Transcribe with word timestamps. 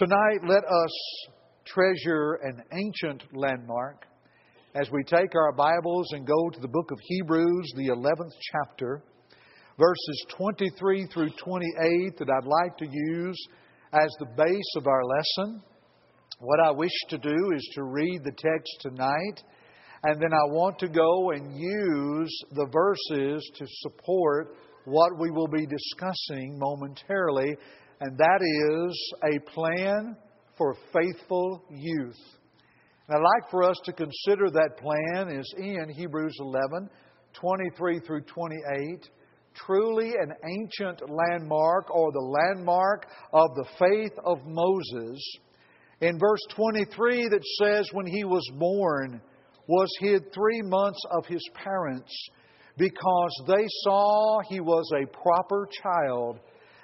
Tonight, 0.00 0.38
let 0.48 0.64
us 0.64 0.90
treasure 1.66 2.38
an 2.42 2.62
ancient 2.72 3.22
landmark 3.34 4.06
as 4.74 4.90
we 4.90 5.04
take 5.04 5.34
our 5.34 5.52
Bibles 5.52 6.10
and 6.12 6.26
go 6.26 6.48
to 6.48 6.58
the 6.58 6.68
book 6.68 6.90
of 6.90 6.98
Hebrews, 7.02 7.70
the 7.76 7.88
11th 7.88 8.32
chapter, 8.50 9.02
verses 9.78 10.26
23 10.38 11.06
through 11.12 11.28
28 11.44 12.16
that 12.16 12.30
I'd 12.30 12.46
like 12.46 12.78
to 12.78 12.86
use 12.90 13.36
as 13.92 14.08
the 14.18 14.28
base 14.38 14.72
of 14.78 14.86
our 14.86 15.04
lesson. 15.04 15.62
What 16.38 16.60
I 16.60 16.70
wish 16.70 16.96
to 17.10 17.18
do 17.18 17.52
is 17.54 17.70
to 17.74 17.82
read 17.82 18.20
the 18.24 18.32
text 18.32 18.72
tonight, 18.80 19.44
and 20.04 20.18
then 20.18 20.32
I 20.32 20.50
want 20.50 20.78
to 20.78 20.88
go 20.88 21.32
and 21.32 21.54
use 21.54 22.42
the 22.52 22.68
verses 22.72 23.50
to 23.54 23.66
support 23.80 24.56
what 24.86 25.18
we 25.18 25.30
will 25.30 25.48
be 25.48 25.66
discussing 25.66 26.58
momentarily 26.58 27.54
and 28.00 28.16
that 28.16 28.40
is 28.42 29.12
a 29.22 29.50
plan 29.50 30.16
for 30.56 30.74
faithful 30.92 31.62
youth. 31.70 32.18
And 33.08 33.16
I'd 33.16 33.22
like 33.22 33.50
for 33.50 33.62
us 33.62 33.76
to 33.84 33.92
consider 33.92 34.50
that 34.50 34.78
plan 34.78 35.36
is 35.38 35.54
in 35.58 35.90
Hebrews 35.94 36.36
11, 36.40 36.88
23 37.34 38.00
through 38.00 38.22
28. 38.22 39.08
Truly 39.52 40.12
an 40.12 40.32
ancient 40.48 41.02
landmark 41.10 41.90
or 41.94 42.12
the 42.12 42.20
landmark 42.20 43.06
of 43.32 43.50
the 43.56 43.66
faith 43.78 44.12
of 44.24 44.38
Moses. 44.46 45.20
In 46.00 46.18
verse 46.18 46.40
23 46.50 47.28
that 47.28 47.44
says, 47.60 47.88
When 47.92 48.06
he 48.06 48.24
was 48.24 48.48
born, 48.58 49.20
was 49.66 49.88
hid 50.00 50.32
three 50.32 50.62
months 50.62 51.00
of 51.10 51.26
his 51.26 51.42
parents, 51.54 52.12
because 52.78 53.42
they 53.46 53.66
saw 53.82 54.40
he 54.48 54.60
was 54.60 54.88
a 54.94 55.06
proper 55.06 55.68
child 55.82 56.38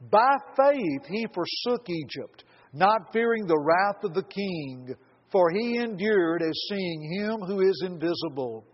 By 0.00 0.36
faith 0.56 1.06
he 1.08 1.26
forsook 1.34 1.88
Egypt, 1.88 2.44
not 2.72 3.12
fearing 3.12 3.46
the 3.46 3.58
wrath 3.58 4.02
of 4.04 4.14
the 4.14 4.22
king, 4.22 4.94
for 5.30 5.50
he 5.50 5.76
endured 5.76 6.42
as 6.42 6.66
seeing 6.68 7.18
him 7.18 7.40
who 7.40 7.60
is 7.60 7.82
invisible. 7.84 8.64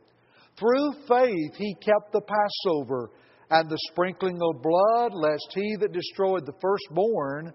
Through 0.58 0.92
faith 1.08 1.54
he 1.56 1.74
kept 1.74 2.12
the 2.12 2.22
Passover 2.22 3.10
and 3.50 3.68
the 3.68 3.78
sprinkling 3.90 4.38
of 4.40 4.62
blood, 4.62 5.12
lest 5.14 5.48
he 5.54 5.76
that 5.80 5.92
destroyed 5.92 6.46
the 6.46 6.54
firstborn 6.60 7.52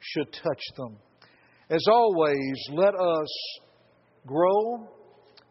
should 0.00 0.32
touch 0.32 0.62
them. 0.76 0.96
As 1.68 1.84
always, 1.88 2.56
let 2.72 2.94
us 2.94 3.28
grow 4.26 4.88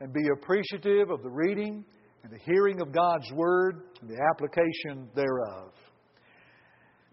and 0.02 0.12
be 0.12 0.28
appreciative 0.34 1.10
of 1.12 1.22
the 1.24 1.30
reading 1.30 1.86
and 2.24 2.34
the 2.34 2.40
hearing 2.40 2.82
of 2.82 2.92
God's 2.92 3.32
Word 3.32 3.84
and 4.02 4.10
the 4.10 4.20
application 4.32 5.10
thereof. 5.16 5.72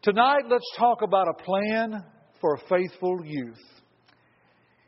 Tonight, 0.02 0.44
let's 0.48 0.70
talk 0.78 1.02
about 1.02 1.26
a 1.26 1.42
plan 1.42 2.04
for 2.40 2.54
a 2.54 2.68
faithful 2.68 3.24
youth. 3.24 3.58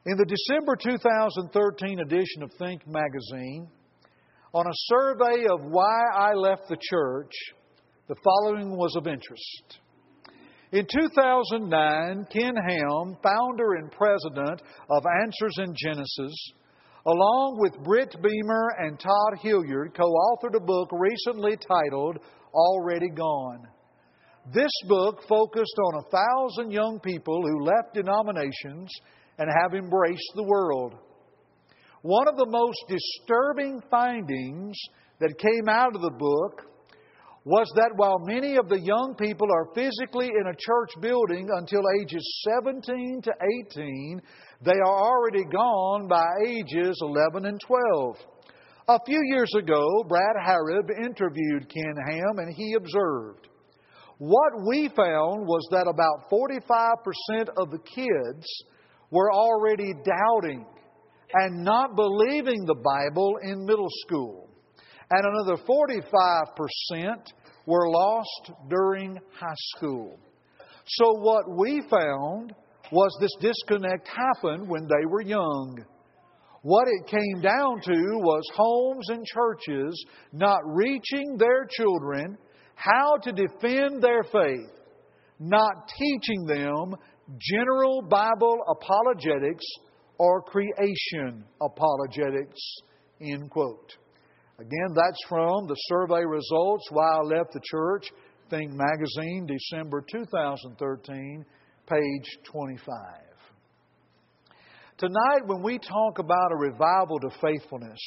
In 0.07 0.17
the 0.17 0.25
December 0.25 0.77
2013 0.77 2.01
edition 2.01 2.43
of 2.43 2.53
Think 2.59 2.87
magazine, 2.87 3.69
on 4.55 4.67
a 4.67 4.71
survey 4.75 5.47
of 5.51 5.65
why 5.65 6.05
I 6.15 6.35
left 6.35 6.69
the 6.69 6.77
church, 6.81 7.33
the 8.07 8.15
following 8.23 8.77
was 8.77 8.95
of 8.97 9.07
interest. 9.09 9.81
In 10.71 10.87
2009, 10.87 12.27
Ken 12.31 12.55
Ham, 12.55 13.17
founder 13.23 13.75
and 13.75 13.91
president 13.91 14.63
of 14.91 15.03
Answers 15.23 15.57
in 15.59 15.75
Genesis, 15.75 16.53
along 17.07 17.57
with 17.59 17.83
Britt 17.83 18.15
Beamer 18.23 18.69
and 18.79 19.01
Todd 19.01 19.39
Hilliard, 19.41 19.95
co 19.97 20.05
authored 20.05 20.55
a 20.55 20.61
book 20.61 20.91
recently 20.93 21.57
titled 21.57 22.19
Already 22.55 23.09
Gone. 23.09 23.67
This 24.53 24.71
book 24.87 25.23
focused 25.29 25.77
on 25.85 26.01
a 26.01 26.09
thousand 26.09 26.71
young 26.71 27.01
people 27.01 27.43
who 27.43 27.65
left 27.65 27.93
denominations 27.93 28.89
and 29.39 29.51
have 29.61 29.75
embraced 29.75 30.33
the 30.35 30.45
world. 30.45 30.95
One 32.01 32.27
of 32.29 32.37
the 32.37 32.49
most 32.49 32.79
disturbing 32.89 33.83
findings 33.91 34.75
that 35.21 35.39
came 35.39 35.69
out 35.69 35.95
of 35.95 36.01
the 36.01 36.17
book 36.19 36.65
was 37.45 37.71
that 37.77 37.93
while 37.97 38.19
many 38.21 38.57
of 38.57 38.71
the 38.71 38.81
young 38.81 39.15
people 39.19 39.49
are 39.53 39.75
physically 39.75 40.29
in 40.29 40.47
a 40.47 40.57
church 40.57 40.91
building 41.03 41.49
until 41.59 41.83
ages 42.01 42.47
17 42.57 43.21
to 43.25 43.33
18, 43.75 44.23
they 44.63 44.73
are 44.73 45.13
already 45.13 45.45
gone 45.45 46.09
by 46.09 46.25
ages 46.47 46.99
11 47.03 47.45
and 47.45 47.61
12. 47.67 48.17
A 48.89 48.99
few 49.05 49.21
years 49.27 49.53
ago, 49.59 49.85
Brad 50.09 50.37
Harrib 50.43 50.89
interviewed 51.05 51.69
Ken 51.69 51.95
Ham 52.07 52.39
and 52.39 52.55
he 52.55 52.75
observed 52.75 53.49
what 54.19 54.67
we 54.67 54.89
found 54.89 55.47
was 55.47 55.67
that 55.71 55.87
about 55.87 56.29
45% 56.31 57.49
of 57.57 57.71
the 57.71 57.79
kids 57.79 58.47
were 59.11 59.33
already 59.33 59.95
doubting 60.05 60.67
and 61.33 61.65
not 61.65 61.95
believing 61.95 62.65
the 62.65 62.75
Bible 62.75 63.39
in 63.43 63.65
middle 63.65 63.89
school. 64.07 64.49
And 65.11 65.25
another 65.25 65.63
45% 65.63 67.33
were 67.67 67.89
lost 67.89 68.53
during 68.69 69.17
high 69.39 69.55
school. 69.77 70.19
So, 70.87 71.05
what 71.21 71.45
we 71.57 71.83
found 71.89 72.55
was 72.91 73.17
this 73.21 73.35
disconnect 73.41 74.09
happened 74.09 74.69
when 74.69 74.89
they 74.89 75.07
were 75.07 75.21
young. 75.21 75.85
What 76.63 76.89
it 76.89 77.07
came 77.07 77.41
down 77.41 77.81
to 77.83 78.19
was 78.19 78.43
homes 78.55 79.09
and 79.11 79.25
churches 79.25 80.05
not 80.33 80.61
reaching 80.65 81.37
their 81.37 81.67
children 81.71 82.37
how 82.79 83.17
to 83.17 83.33
defend 83.33 84.01
their 84.01 84.23
faith, 84.23 84.71
not 85.41 85.91
teaching 85.99 86.47
them 86.47 86.95
general 87.39 88.03
Bible 88.03 88.57
apologetics 88.71 89.65
or 90.19 90.43
creation 90.43 91.45
apologetics. 91.61 92.61
End 93.21 93.51
quote. 93.51 93.97
Again, 94.61 94.95
that's 94.95 95.19
from 95.29 95.67
the 95.67 95.75
survey 95.89 96.25
results 96.25 96.87
Why 96.91 97.17
I 97.17 97.21
Left 97.23 97.53
the 97.53 97.61
Church, 97.65 98.07
Think 98.49 98.73
Magazine, 98.73 99.47
December 99.47 100.05
2013, 100.13 101.45
page 101.89 102.39
25. 102.45 102.87
Tonight, 104.99 105.47
when 105.47 105.63
we 105.63 105.79
talk 105.79 106.19
about 106.19 106.53
a 106.53 106.57
revival 106.57 107.19
to 107.21 107.31
faithfulness, 107.41 108.01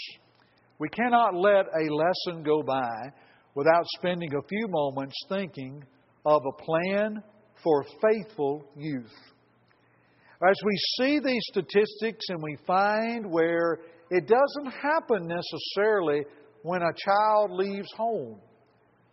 we 0.79 0.87
cannot 0.89 1.35
let 1.35 1.65
a 1.67 1.93
lesson 1.93 2.43
go 2.43 2.63
by 2.63 3.11
without 3.55 3.85
spending 3.97 4.33
a 4.33 4.47
few 4.47 4.67
moments 4.67 5.15
thinking 5.29 5.83
of 6.25 6.41
a 6.45 6.63
plan 6.63 7.21
for 7.63 7.85
faithful 8.01 8.65
youth. 8.75 9.13
As 10.47 10.55
we 10.65 10.77
see 10.97 11.19
these 11.19 11.43
statistics 11.51 12.25
and 12.29 12.41
we 12.41 12.57
find 12.65 13.29
where 13.29 13.79
it 14.09 14.27
doesn't 14.27 14.71
happen 14.71 15.27
necessarily 15.27 16.23
when 16.63 16.81
a 16.81 16.93
child 17.05 17.51
leaves 17.51 17.91
home, 17.95 18.39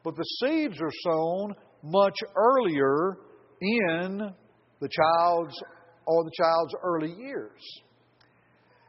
but 0.03 0.17
the 0.17 0.25
seeds 0.41 0.81
are 0.81 1.13
sown 1.13 1.55
much 1.83 2.17
earlier 2.35 3.19
in 3.61 4.33
the 4.81 4.89
child's 4.89 5.55
or 6.07 6.25
the 6.25 6.33
child's 6.35 6.75
early 6.83 7.13
years. 7.13 7.61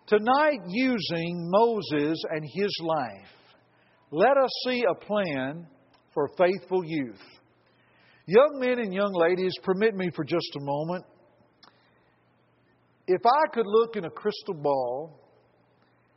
Tonight, 0.08 0.60
using 0.68 1.50
Moses 1.52 2.18
and 2.32 2.44
his 2.56 2.72
life 2.82 3.39
let 4.12 4.38
us 4.38 4.50
see 4.66 4.84
a 4.90 4.96
plan 4.96 5.68
for 6.14 6.30
faithful 6.38 6.82
youth. 6.84 7.22
Young 8.26 8.60
men 8.60 8.80
and 8.80 8.94
young 8.94 9.14
ladies, 9.14 9.54
permit 9.64 9.96
me 9.96 10.10
for 10.16 10.24
just 10.24 10.56
a 10.56 10.64
moment. 10.64 11.06
If 13.08 13.22
I 13.26 13.54
could 13.54 13.66
look 13.68 13.96
in 13.96 14.06
a 14.06 14.10
crystal 14.10 14.56
ball 14.56 15.20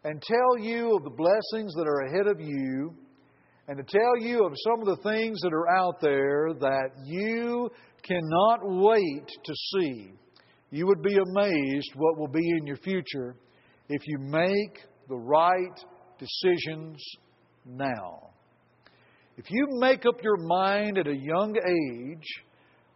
and 0.05 0.21
tell 0.23 0.59
you 0.59 0.97
of 0.97 1.05
the 1.05 1.11
blessings 1.11 1.75
that 1.75 1.87
are 1.87 2.07
ahead 2.07 2.27
of 2.27 2.41
you, 2.41 2.95
and 3.69 3.79
to 3.79 3.85
tell 3.85 4.19
you 4.21 4.45
of 4.45 4.53
some 4.69 4.81
of 4.81 4.87
the 4.87 5.03
things 5.03 5.41
that 5.41 5.53
are 5.53 5.71
out 5.71 6.01
there 6.01 6.49
that 6.53 6.91
you 7.05 7.71
cannot 8.03 8.59
wait 8.63 9.27
to 9.45 9.55
see, 9.75 10.13
you 10.71 10.87
would 10.87 11.03
be 11.03 11.17
amazed 11.17 11.93
what 11.95 12.19
will 12.19 12.29
be 12.29 12.51
in 12.59 12.67
your 12.67 12.77
future 12.79 13.37
if 13.89 14.03
you 14.07 14.19
make 14.19 14.81
the 15.09 15.17
right 15.17 15.85
decisions 16.19 17.01
now. 17.65 18.31
If 19.37 19.47
you 19.51 19.67
make 19.81 20.05
up 20.07 20.23
your 20.23 20.37
mind 20.37 20.99
at 20.99 21.07
a 21.07 21.17
young 21.17 21.57
age 21.57 22.45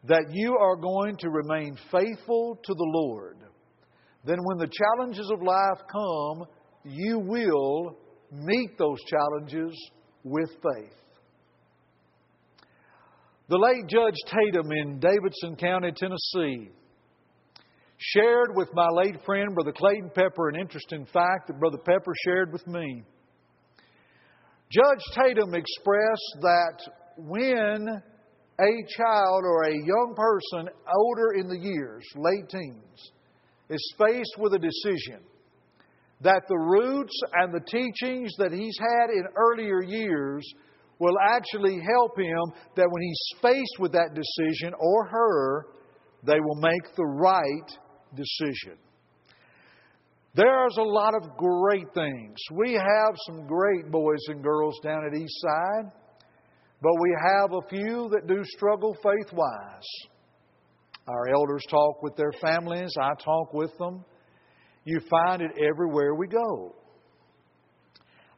that 0.05 0.27
you 0.31 0.57
are 0.57 0.77
going 0.77 1.17
to 1.19 1.31
remain 1.31 1.77
faithful 1.91 2.59
to 2.63 2.75
the 2.75 2.91
Lord, 2.95 3.39
then 4.25 4.39
when 4.43 4.59
the 4.59 4.71
challenges 4.71 5.31
of 5.33 5.43
life 5.43 5.81
come, 5.91 6.47
you 6.85 7.19
will 7.19 7.97
meet 8.31 8.77
those 8.79 8.99
challenges 9.09 9.75
with 10.25 10.51
faith. 10.51 10.93
The 13.49 13.59
late 13.59 13.87
Judge 13.89 14.17
Tatum 14.27 14.73
in 14.73 14.99
Davidson 14.99 15.57
County, 15.57 15.93
Tennessee, 15.97 16.71
shared 17.97 18.51
with 18.55 18.69
my 18.75 18.89
late 18.91 19.25
friend, 19.25 19.55
Brother 19.55 19.73
Clayton 19.73 20.11
Pepper, 20.15 20.49
an 20.49 20.57
interesting 20.61 21.07
fact 21.07 21.47
that 21.47 21.61
Brother 21.61 21.79
Pepper 21.79 22.13
shared 22.25 22.53
with 22.53 22.67
me. 22.67 23.05
Judge 24.77 25.05
Tatum 25.15 25.55
expressed 25.55 26.37
that 26.43 26.79
when 27.17 27.89
a 28.61 28.73
child 28.95 29.43
or 29.43 29.63
a 29.65 29.73
young 29.73 30.15
person 30.15 30.69
older 30.95 31.33
in 31.33 31.49
the 31.49 31.59
years, 31.59 32.05
late 32.15 32.47
teens, 32.51 33.13
is 33.71 33.95
faced 33.99 34.37
with 34.39 34.53
a 34.53 34.59
decision, 34.59 35.21
that 36.21 36.43
the 36.49 36.59
roots 36.59 37.19
and 37.37 37.55
the 37.55 37.65
teachings 37.71 38.31
that 38.37 38.53
he's 38.53 38.79
had 38.79 39.09
in 39.09 39.25
earlier 39.35 39.83
years 39.83 40.47
will 40.99 41.17
actually 41.27 41.81
help 41.95 42.19
him 42.19 42.53
that 42.75 42.89
when 42.91 43.03
he's 43.03 43.41
faced 43.41 43.79
with 43.79 43.93
that 43.93 44.15
decision 44.15 44.75
or 44.79 45.07
her, 45.07 45.67
they 46.23 46.39
will 46.39 46.61
make 46.61 46.95
the 46.97 47.07
right 47.07 47.71
decision. 48.15 48.77
There's 50.37 50.77
a 50.77 50.83
lot 50.83 51.15
of 51.15 51.35
great 51.39 51.87
things. 51.95 52.37
We 52.53 52.75
have 52.75 53.15
some 53.27 53.47
great 53.47 53.91
boys 53.91 54.21
and 54.29 54.43
girls 54.43 54.79
down 54.85 55.07
at 55.07 55.13
Eastside, 55.13 55.91
but 56.83 56.93
we 57.01 57.17
have 57.27 57.53
a 57.53 57.69
few 57.71 58.11
that 58.13 58.27
do 58.29 58.45
struggle 58.45 58.95
faith 59.03 59.33
wise. 59.33 60.11
Our 61.09 61.29
elders 61.29 61.65
talk 61.71 62.03
with 62.03 62.17
their 62.17 62.33
families, 62.33 62.93
I 63.01 63.13
talk 63.25 63.55
with 63.55 63.71
them. 63.79 64.05
You 64.85 65.01
find 65.09 65.41
it 65.41 65.53
everywhere 65.59 66.15
we 66.15 66.27
go. 66.27 66.75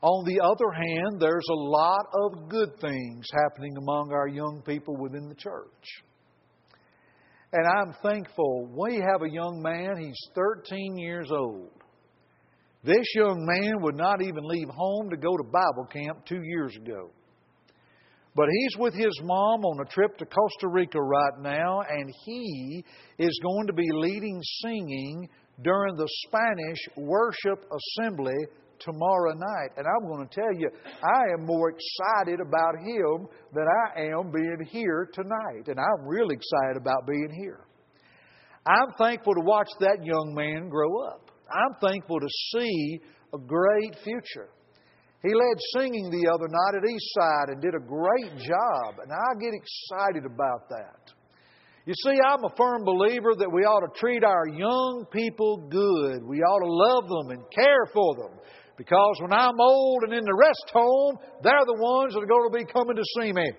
On 0.01 0.25
the 0.25 0.41
other 0.41 0.71
hand, 0.71 1.21
there's 1.21 1.49
a 1.51 1.55
lot 1.55 2.07
of 2.15 2.49
good 2.49 2.79
things 2.81 3.27
happening 3.33 3.77
among 3.77 4.13
our 4.13 4.29
young 4.29 4.63
people 4.65 4.97
within 4.97 5.29
the 5.29 5.35
church. 5.35 6.05
And 7.53 7.67
I'm 7.67 7.93
thankful. 8.05 8.69
We 8.79 8.97
have 8.99 9.23
a 9.23 9.31
young 9.31 9.61
man, 9.61 9.97
he's 9.99 10.31
13 10.37 10.97
years 10.97 11.31
old. 11.33 11.78
This 12.85 13.07
young 13.15 13.45
man 13.45 13.83
would 13.83 13.97
not 13.97 14.23
even 14.23 14.45
leave 14.45 14.69
home 14.69 15.11
to 15.11 15.17
go 15.17 15.37
to 15.37 15.43
Bible 15.43 15.87
camp 15.93 16.25
two 16.27 16.43
years 16.43 16.77
ago. 16.77 17.11
But 18.37 18.47
he's 18.51 18.77
with 18.79 18.95
his 18.95 19.19
mom 19.25 19.65
on 19.65 19.85
a 19.85 19.91
trip 19.91 20.17
to 20.19 20.25
Costa 20.25 20.69
Rica 20.69 21.01
right 21.01 21.41
now, 21.41 21.81
and 21.81 22.09
he 22.25 22.85
is 23.19 23.41
going 23.43 23.67
to 23.67 23.73
be 23.73 23.89
leading 23.93 24.41
singing 24.63 25.29
during 25.63 25.97
the 25.97 26.09
Spanish 26.27 26.79
worship 26.97 27.69
assembly 27.99 28.37
tomorrow 28.79 29.33
night. 29.33 29.71
And 29.77 29.87
I'm 29.89 30.09
going 30.09 30.29
to 30.29 30.33
tell 30.33 30.55
you, 30.55 30.71
I 31.03 31.33
am 31.37 31.47
more 31.47 31.71
excited 31.71 32.39
about 32.41 32.77
him 32.79 33.27
than 33.53 33.67
I 33.67 34.03
am 34.03 34.31
being 34.31 34.65
here 34.71 35.09
tonight. 35.13 35.67
And 35.67 35.81
I'm 35.81 36.07
really 36.07 36.37
excited 36.37 36.77
about 36.81 37.09
being 37.09 37.33
here. 37.43 37.61
I'm 38.65 38.93
thankful 38.99 39.35
to 39.35 39.41
watch 39.41 39.69
that 39.81 39.99
young 40.05 40.33
man 40.33 40.69
grow 40.69 41.07
up. 41.09 41.28
I'm 41.51 41.75
thankful 41.81 42.21
to 42.21 42.29
see 42.53 43.01
a 43.35 43.39
great 43.39 43.97
future. 44.05 44.51
He 45.23 45.35
led 45.35 45.59
singing 45.75 46.11
the 46.11 46.31
other 46.31 46.47
night 46.47 46.79
at 46.79 46.85
Eastside 46.85 47.53
and 47.53 47.61
did 47.61 47.75
a 47.75 47.85
great 47.85 48.39
job, 48.39 49.01
and 49.03 49.11
I 49.13 49.41
get 49.41 49.53
excited 49.53 50.25
about 50.25 50.69
that. 50.71 51.13
You 51.87 51.95
see, 52.05 52.15
I'm 52.21 52.45
a 52.45 52.55
firm 52.55 52.85
believer 52.85 53.35
that 53.39 53.51
we 53.51 53.65
ought 53.65 53.81
to 53.81 53.99
treat 53.99 54.23
our 54.23 54.47
young 54.47 55.07
people 55.11 55.69
good. 55.71 56.23
We 56.23 56.39
ought 56.39 56.61
to 56.61 56.71
love 56.71 57.09
them 57.09 57.39
and 57.39 57.51
care 57.51 57.87
for 57.93 58.15
them. 58.15 58.39
Because 58.77 59.17
when 59.21 59.33
I'm 59.33 59.59
old 59.59 60.05
and 60.05 60.13
in 60.13 60.23
the 60.23 60.37
rest 60.39 60.71
home, 60.73 61.17
they're 61.43 61.67
the 61.67 61.81
ones 61.81 62.13
that 62.15 62.21
are 62.21 62.27
going 62.27 62.53
to 62.53 62.59
be 62.59 62.73
coming 62.73 62.95
to 62.95 63.03
see 63.19 63.33
me. 63.33 63.51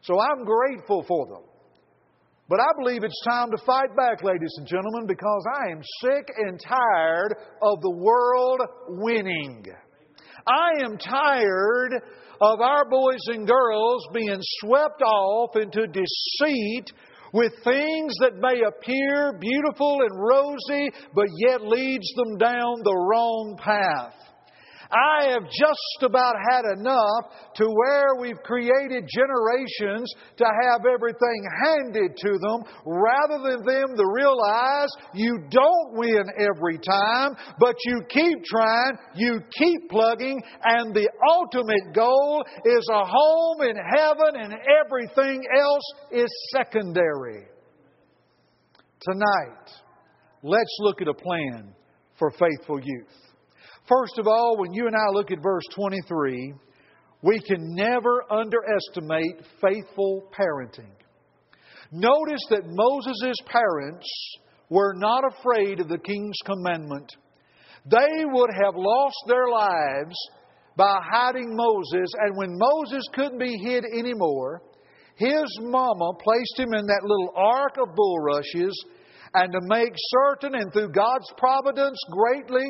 So 0.00 0.14
I'm 0.18 0.44
grateful 0.44 1.04
for 1.06 1.26
them. 1.26 1.42
But 2.48 2.60
I 2.60 2.72
believe 2.78 3.04
it's 3.04 3.24
time 3.24 3.50
to 3.52 3.64
fight 3.64 3.96
back, 3.96 4.22
ladies 4.22 4.54
and 4.58 4.66
gentlemen, 4.66 5.06
because 5.06 5.44
I 5.62 5.72
am 5.72 5.80
sick 6.02 6.28
and 6.36 6.60
tired 6.60 7.36
of 7.62 7.80
the 7.80 7.90
world 7.90 8.60
winning. 8.88 9.64
I 10.46 10.84
am 10.84 10.98
tired 10.98 12.02
of 12.42 12.60
our 12.60 12.84
boys 12.88 13.20
and 13.28 13.48
girls 13.48 14.06
being 14.12 14.40
swept 14.60 15.00
off 15.00 15.56
into 15.56 15.86
deceit 15.86 16.92
with 17.32 17.52
things 17.64 18.14
that 18.20 18.36
may 18.36 18.60
appear 18.60 19.38
beautiful 19.40 20.00
and 20.02 20.20
rosy, 20.20 20.90
but 21.14 21.26
yet 21.38 21.62
leads 21.62 22.12
them 22.14 22.36
down 22.36 22.74
the 22.84 23.08
wrong 23.10 23.58
path. 23.58 24.14
I 24.90 25.30
have 25.30 25.44
just 25.44 26.02
about 26.02 26.34
had 26.50 26.64
enough 26.78 27.32
to 27.56 27.66
where 27.66 28.16
we've 28.20 28.42
created 28.42 29.08
generations 29.08 30.12
to 30.36 30.44
have 30.44 30.82
everything 30.86 31.44
handed 31.64 32.16
to 32.16 32.38
them 32.38 32.64
rather 32.84 33.50
than 33.50 33.64
them 33.64 33.96
to 33.96 34.04
realize 34.14 34.88
you 35.14 35.38
don't 35.50 35.94
win 35.94 36.24
every 36.38 36.78
time, 36.78 37.36
but 37.58 37.76
you 37.84 38.02
keep 38.08 38.44
trying, 38.44 38.98
you 39.14 39.40
keep 39.58 39.88
plugging, 39.90 40.42
and 40.64 40.94
the 40.94 41.08
ultimate 41.30 41.94
goal 41.94 42.44
is 42.64 42.88
a 42.92 43.04
home 43.04 43.62
in 43.62 43.76
heaven 43.76 44.40
and 44.40 44.54
everything 44.84 45.42
else 45.58 45.92
is 46.12 46.28
secondary. 46.52 47.46
Tonight, 49.00 49.70
let's 50.42 50.76
look 50.80 51.02
at 51.02 51.08
a 51.08 51.14
plan 51.14 51.74
for 52.18 52.30
faithful 52.30 52.80
youth. 52.80 53.33
First 53.86 54.18
of 54.18 54.26
all, 54.26 54.56
when 54.58 54.72
you 54.72 54.86
and 54.86 54.96
I 54.96 55.10
look 55.12 55.30
at 55.30 55.42
verse 55.42 55.64
23, 55.74 56.54
we 57.20 57.38
can 57.40 57.74
never 57.74 58.24
underestimate 58.30 59.44
faithful 59.60 60.22
parenting. 60.32 60.92
Notice 61.92 62.40
that 62.48 62.62
Moses' 62.64 63.36
parents 63.46 64.06
were 64.70 64.94
not 64.96 65.24
afraid 65.24 65.80
of 65.80 65.88
the 65.88 65.98
king's 65.98 66.38
commandment. 66.46 67.12
They 67.84 68.24
would 68.24 68.50
have 68.64 68.74
lost 68.74 69.16
their 69.28 69.48
lives 69.48 70.16
by 70.76 70.98
hiding 71.12 71.54
Moses, 71.54 72.10
and 72.20 72.36
when 72.38 72.58
Moses 72.58 73.06
couldn't 73.12 73.38
be 73.38 73.58
hid 73.58 73.84
anymore, 73.84 74.62
his 75.16 75.44
mama 75.60 76.12
placed 76.22 76.58
him 76.58 76.72
in 76.72 76.86
that 76.86 77.04
little 77.04 77.32
ark 77.36 77.76
of 77.76 77.94
bulrushes, 77.94 78.84
and 79.34 79.52
to 79.52 79.60
make 79.64 79.92
certain, 79.94 80.54
and 80.54 80.72
through 80.72 80.90
God's 80.90 81.30
providence 81.36 81.98
greatly, 82.10 82.64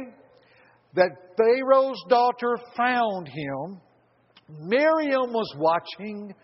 that 0.94 1.10
Pharaoh's 1.36 2.02
daughter 2.08 2.58
found 2.76 3.28
him. 3.28 3.80
Miriam 4.60 5.32
was 5.32 5.52
watching, 5.58 6.34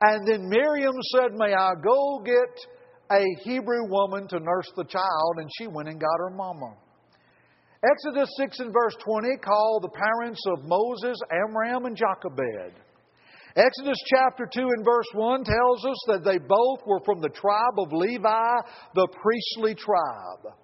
and 0.00 0.26
then 0.26 0.48
Miriam 0.48 0.94
said, 1.12 1.32
May 1.34 1.54
I 1.54 1.72
go 1.82 2.22
get 2.24 3.16
a 3.18 3.24
Hebrew 3.42 3.88
woman 3.88 4.28
to 4.28 4.38
nurse 4.40 4.70
the 4.76 4.84
child? 4.84 5.36
And 5.38 5.50
she 5.58 5.66
went 5.66 5.88
and 5.88 6.00
got 6.00 6.18
her 6.18 6.30
mama. 6.30 6.74
Exodus 7.84 8.28
6 8.38 8.58
and 8.60 8.72
verse 8.72 8.96
20 9.04 9.36
call 9.38 9.80
the 9.80 9.88
parents 9.88 10.42
of 10.46 10.64
Moses 10.64 11.16
Amram 11.30 11.86
and 11.86 11.96
Jochebed. 11.96 12.74
Exodus 13.56 13.98
chapter 14.14 14.48
2 14.52 14.60
and 14.60 14.84
verse 14.84 15.06
1 15.14 15.44
tells 15.44 15.84
us 15.84 15.96
that 16.08 16.24
they 16.24 16.38
both 16.38 16.80
were 16.86 17.00
from 17.04 17.20
the 17.20 17.28
tribe 17.28 17.78
of 17.78 17.92
Levi, 17.92 18.56
the 18.94 19.08
priestly 19.20 19.74
tribe. 19.74 20.54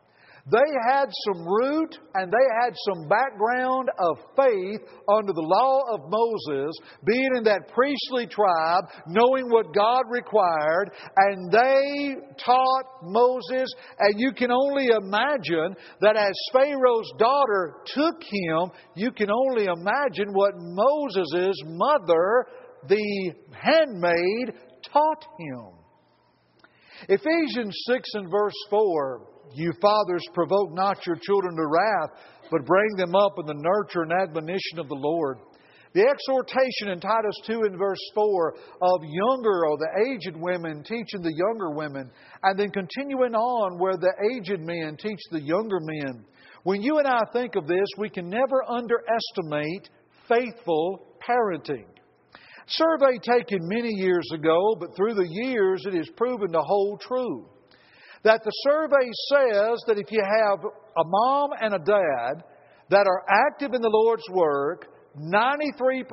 They 0.50 0.58
had 0.90 1.06
some 1.24 1.46
root 1.46 1.96
and 2.14 2.30
they 2.30 2.46
had 2.62 2.74
some 2.86 3.08
background 3.08 3.88
of 3.98 4.18
faith 4.36 4.80
under 5.08 5.32
the 5.32 5.40
law 5.40 5.94
of 5.94 6.10
Moses, 6.10 6.76
being 7.06 7.30
in 7.36 7.44
that 7.44 7.72
priestly 7.72 8.26
tribe, 8.26 8.84
knowing 9.06 9.48
what 9.48 9.74
God 9.74 10.02
required, 10.10 10.90
and 11.16 11.50
they 11.50 12.16
taught 12.44 12.84
Moses. 13.02 13.72
And 13.98 14.20
you 14.20 14.32
can 14.32 14.50
only 14.50 14.88
imagine 14.88 15.76
that 16.02 16.16
as 16.16 16.34
Pharaoh's 16.52 17.10
daughter 17.18 17.76
took 17.86 18.22
him, 18.22 18.70
you 18.94 19.12
can 19.12 19.30
only 19.30 19.64
imagine 19.64 20.34
what 20.34 20.52
Moses' 20.56 21.56
mother, 21.64 22.46
the 22.86 23.32
handmaid, 23.50 24.52
taught 24.92 25.24
him. 25.38 25.70
Ephesians 27.08 27.74
6 27.86 28.08
and 28.12 28.30
verse 28.30 28.54
4 28.68 29.33
you 29.52 29.72
fathers, 29.80 30.24
provoke 30.32 30.72
not 30.72 31.06
your 31.06 31.16
children 31.16 31.56
to 31.56 31.66
wrath, 31.66 32.10
but 32.50 32.64
bring 32.64 32.96
them 32.96 33.14
up 33.14 33.38
in 33.38 33.46
the 33.46 33.54
nurture 33.54 34.02
and 34.02 34.12
admonition 34.12 34.78
of 34.78 34.88
the 34.88 34.94
Lord. 34.94 35.38
The 35.94 36.02
exhortation 36.02 36.88
in 36.88 36.98
Titus 36.98 37.36
2 37.46 37.62
and 37.62 37.78
verse 37.78 38.00
4 38.14 38.54
of 38.82 39.00
younger 39.04 39.66
or 39.66 39.78
the 39.78 40.10
aged 40.10 40.36
women 40.36 40.82
teaching 40.82 41.22
the 41.22 41.32
younger 41.32 41.70
women, 41.70 42.10
and 42.42 42.58
then 42.58 42.70
continuing 42.70 43.34
on 43.34 43.78
where 43.78 43.96
the 43.96 44.12
aged 44.34 44.60
men 44.60 44.96
teach 44.96 45.20
the 45.30 45.40
younger 45.40 45.78
men. 45.80 46.24
When 46.64 46.82
you 46.82 46.98
and 46.98 47.06
I 47.06 47.20
think 47.32 47.54
of 47.54 47.68
this, 47.68 47.86
we 47.96 48.08
can 48.08 48.28
never 48.28 48.64
underestimate 48.68 49.88
faithful 50.28 51.06
parenting. 51.26 51.86
Survey 52.66 53.18
taken 53.22 53.58
many 53.62 53.90
years 53.90 54.26
ago, 54.32 54.74
but 54.80 54.96
through 54.96 55.14
the 55.14 55.28
years 55.28 55.84
it 55.86 55.94
has 55.94 56.08
proven 56.16 56.50
to 56.52 56.60
hold 56.60 57.02
true. 57.02 57.46
That 58.24 58.42
the 58.42 58.50
survey 58.62 59.10
says 59.28 59.84
that 59.86 59.98
if 59.98 60.10
you 60.10 60.22
have 60.22 60.58
a 60.64 61.04
mom 61.04 61.50
and 61.60 61.74
a 61.74 61.78
dad 61.78 62.44
that 62.90 63.06
are 63.06 63.24
active 63.28 63.74
in 63.74 63.82
the 63.82 63.90
Lord's 63.90 64.28
work, 64.30 64.86
93% 65.16 66.04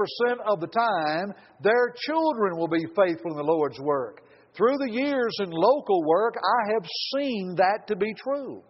of 0.46 0.60
the 0.60 0.68
time, 0.68 1.34
their 1.62 1.94
children 2.06 2.58
will 2.58 2.68
be 2.68 2.86
faithful 2.96 3.32
in 3.32 3.38
the 3.38 3.44
Lord's 3.44 3.80
work. 3.80 4.22
Through 4.56 4.78
the 4.78 4.92
years 4.92 5.34
in 5.40 5.50
local 5.50 6.04
work, 6.06 6.36
I 6.36 6.74
have 6.74 6.86
seen 7.16 7.56
that 7.56 7.88
to 7.88 7.96
be 7.96 8.14
true. 8.14 8.62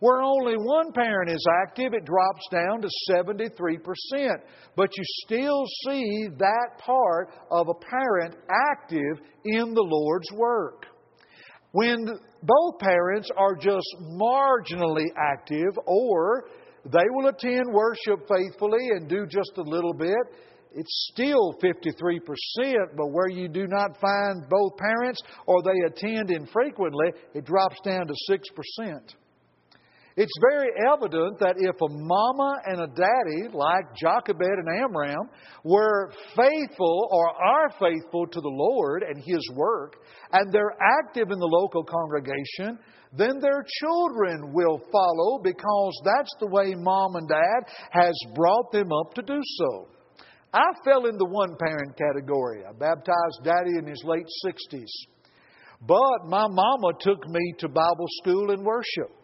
Where 0.00 0.22
only 0.22 0.54
one 0.54 0.92
parent 0.92 1.30
is 1.30 1.44
active, 1.64 1.92
it 1.92 2.04
drops 2.04 2.46
down 2.50 2.82
to 2.82 2.88
73%. 3.10 3.78
But 4.76 4.90
you 4.96 5.04
still 5.24 5.64
see 5.86 6.28
that 6.38 6.78
part 6.78 7.30
of 7.50 7.68
a 7.68 7.74
parent 7.74 8.36
active 8.70 9.24
in 9.44 9.74
the 9.74 9.82
Lord's 9.82 10.30
work. 10.32 10.86
When 11.72 12.06
both 12.42 12.78
parents 12.80 13.30
are 13.36 13.54
just 13.54 13.86
marginally 14.20 15.06
active, 15.16 15.78
or 15.86 16.44
they 16.84 17.04
will 17.10 17.28
attend 17.28 17.64
worship 17.72 18.26
faithfully 18.28 18.88
and 18.90 19.08
do 19.08 19.26
just 19.26 19.52
a 19.58 19.62
little 19.62 19.92
bit, 19.92 20.16
it's 20.72 21.10
still 21.12 21.54
53%, 21.62 22.20
but 22.96 23.08
where 23.10 23.28
you 23.28 23.48
do 23.48 23.66
not 23.66 23.98
find 24.00 24.48
both 24.48 24.76
parents 24.76 25.20
or 25.46 25.62
they 25.62 25.80
attend 25.86 26.30
infrequently, 26.30 27.08
it 27.34 27.44
drops 27.44 27.80
down 27.84 28.06
to 28.06 28.14
6%. 28.30 29.14
It's 30.20 30.34
very 30.50 30.70
evident 30.92 31.38
that 31.38 31.54
if 31.58 31.76
a 31.80 31.88
mama 31.88 32.54
and 32.66 32.80
a 32.80 32.88
daddy 32.88 33.54
like 33.56 33.94
Jochebed 33.94 34.42
and 34.42 34.82
Amram 34.82 35.30
were 35.62 36.10
faithful 36.34 37.08
or 37.12 37.28
are 37.40 37.70
faithful 37.78 38.26
to 38.26 38.40
the 38.40 38.50
Lord 38.50 39.04
and 39.04 39.22
His 39.24 39.48
work, 39.54 39.94
and 40.32 40.52
they're 40.52 40.76
active 40.98 41.30
in 41.30 41.38
the 41.38 41.46
local 41.46 41.84
congregation, 41.84 42.80
then 43.16 43.38
their 43.40 43.64
children 43.80 44.52
will 44.52 44.82
follow 44.90 45.38
because 45.40 46.02
that's 46.04 46.34
the 46.40 46.48
way 46.48 46.74
mom 46.74 47.14
and 47.14 47.28
dad 47.28 47.72
has 47.92 48.14
brought 48.34 48.72
them 48.72 48.90
up 48.90 49.14
to 49.14 49.22
do 49.22 49.40
so. 49.40 49.86
I 50.52 50.66
fell 50.84 51.06
in 51.06 51.16
the 51.16 51.28
one 51.30 51.54
parent 51.60 51.96
category. 51.96 52.64
I 52.68 52.72
baptized 52.72 53.44
daddy 53.44 53.78
in 53.78 53.86
his 53.86 54.02
late 54.04 54.26
60s. 54.44 54.90
But 55.86 56.26
my 56.26 56.48
mama 56.48 56.98
took 56.98 57.24
me 57.28 57.54
to 57.60 57.68
Bible 57.68 58.08
school 58.20 58.50
and 58.50 58.64
worship. 58.66 59.17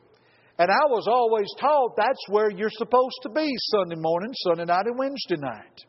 And 0.58 0.70
I 0.70 0.86
was 0.86 1.08
always 1.08 1.48
taught 1.58 1.96
that's 1.96 2.22
where 2.28 2.50
you're 2.50 2.70
supposed 2.70 3.18
to 3.22 3.30
be 3.30 3.50
Sunday 3.74 3.96
morning, 3.96 4.32
Sunday 4.46 4.64
night, 4.64 4.86
and 4.86 4.98
Wednesday 4.98 5.36
night. 5.36 5.84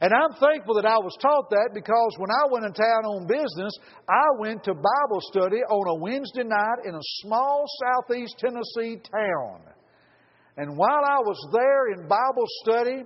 And 0.00 0.12
I'm 0.12 0.36
thankful 0.40 0.74
that 0.74 0.86
I 0.86 0.98
was 0.98 1.16
taught 1.22 1.48
that 1.50 1.70
because 1.72 2.12
when 2.18 2.30
I 2.30 2.50
went 2.50 2.66
in 2.66 2.72
town 2.72 3.04
on 3.06 3.26
business, 3.26 3.72
I 4.08 4.26
went 4.38 4.64
to 4.64 4.74
Bible 4.74 5.20
study 5.32 5.62
on 5.62 5.98
a 5.98 6.02
Wednesday 6.02 6.42
night 6.44 6.84
in 6.84 6.94
a 6.94 7.10
small 7.22 7.64
southeast 7.80 8.34
Tennessee 8.38 9.00
town. 9.10 9.62
And 10.56 10.76
while 10.76 11.04
I 11.06 11.18
was 11.20 11.38
there 11.52 11.92
in 11.94 12.08
Bible 12.08 12.46
study, 12.62 13.04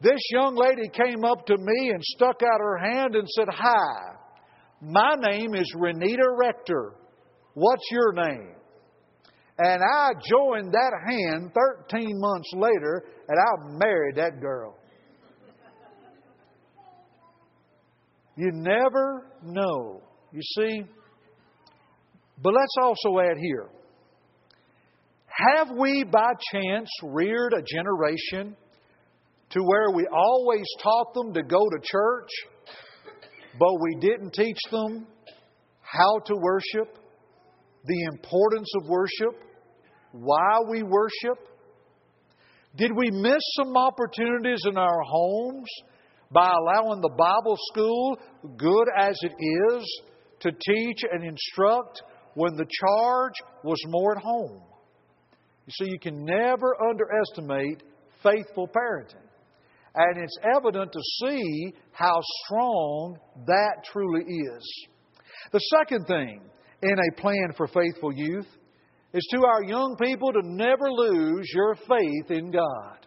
this 0.00 0.20
young 0.30 0.56
lady 0.56 0.88
came 0.88 1.24
up 1.24 1.44
to 1.46 1.56
me 1.58 1.90
and 1.90 2.02
stuck 2.02 2.40
out 2.42 2.60
her 2.60 2.78
hand 2.78 3.14
and 3.14 3.28
said, 3.28 3.48
Hi, 3.50 4.14
my 4.80 5.14
name 5.16 5.54
is 5.54 5.72
Renita 5.76 6.26
Rector. 6.38 6.94
What's 7.54 7.84
your 7.90 8.12
name? 8.12 8.54
And 9.64 9.80
I 9.80 10.10
joined 10.28 10.72
that 10.72 10.92
hand 11.06 11.52
13 11.88 12.18
months 12.18 12.50
later, 12.54 13.04
and 13.28 13.38
I 13.38 13.78
married 13.78 14.16
that 14.16 14.40
girl. 14.40 14.76
You 18.36 18.50
never 18.52 19.26
know. 19.44 20.02
You 20.32 20.40
see? 20.56 20.82
But 22.42 22.54
let's 22.54 22.74
also 22.80 23.20
add 23.20 23.36
here 23.38 23.68
have 25.28 25.70
we 25.78 26.04
by 26.04 26.30
chance 26.52 26.90
reared 27.02 27.54
a 27.54 27.62
generation 27.62 28.54
to 29.50 29.60
where 29.60 29.90
we 29.94 30.06
always 30.12 30.64
taught 30.82 31.14
them 31.14 31.32
to 31.32 31.42
go 31.42 31.58
to 31.58 31.78
church, 31.82 32.28
but 33.58 33.74
we 33.80 33.96
didn't 34.00 34.32
teach 34.34 34.58
them 34.70 35.06
how 35.80 36.18
to 36.26 36.34
worship? 36.36 36.98
the 37.84 38.02
importance 38.12 38.70
of 38.80 38.88
worship, 38.88 39.40
why 40.12 40.60
we 40.70 40.82
worship? 40.82 41.38
Did 42.76 42.92
we 42.96 43.10
miss 43.10 43.42
some 43.56 43.76
opportunities 43.76 44.62
in 44.68 44.78
our 44.78 45.00
homes 45.04 45.68
by 46.30 46.52
allowing 46.52 47.00
the 47.00 47.14
Bible 47.16 47.56
school, 47.70 48.18
good 48.56 48.88
as 48.96 49.18
it 49.22 49.32
is, 49.72 50.02
to 50.40 50.50
teach 50.50 50.98
and 51.10 51.24
instruct 51.24 52.02
when 52.34 52.56
the 52.56 52.66
charge 52.80 53.34
was 53.62 53.78
more 53.88 54.16
at 54.16 54.22
home? 54.22 54.62
You 55.66 55.72
see, 55.78 55.90
you 55.90 55.98
can 55.98 56.24
never 56.24 56.76
underestimate 56.90 57.82
faithful 58.22 58.68
parenting. 58.68 59.28
And 59.94 60.22
it's 60.22 60.38
evident 60.56 60.90
to 60.92 61.00
see 61.20 61.74
how 61.92 62.18
strong 62.44 63.18
that 63.46 63.84
truly 63.92 64.24
is. 64.24 64.86
The 65.52 65.60
second 65.76 66.06
thing 66.06 66.40
in 66.82 66.98
a 66.98 67.20
plan 67.20 67.52
for 67.56 67.66
faithful 67.66 68.12
youth 68.12 68.46
is 69.14 69.26
to 69.30 69.44
our 69.44 69.62
young 69.62 69.96
people 70.00 70.32
to 70.32 70.40
never 70.42 70.90
lose 70.90 71.50
your 71.54 71.74
faith 71.74 72.30
in 72.30 72.50
God. 72.50 72.98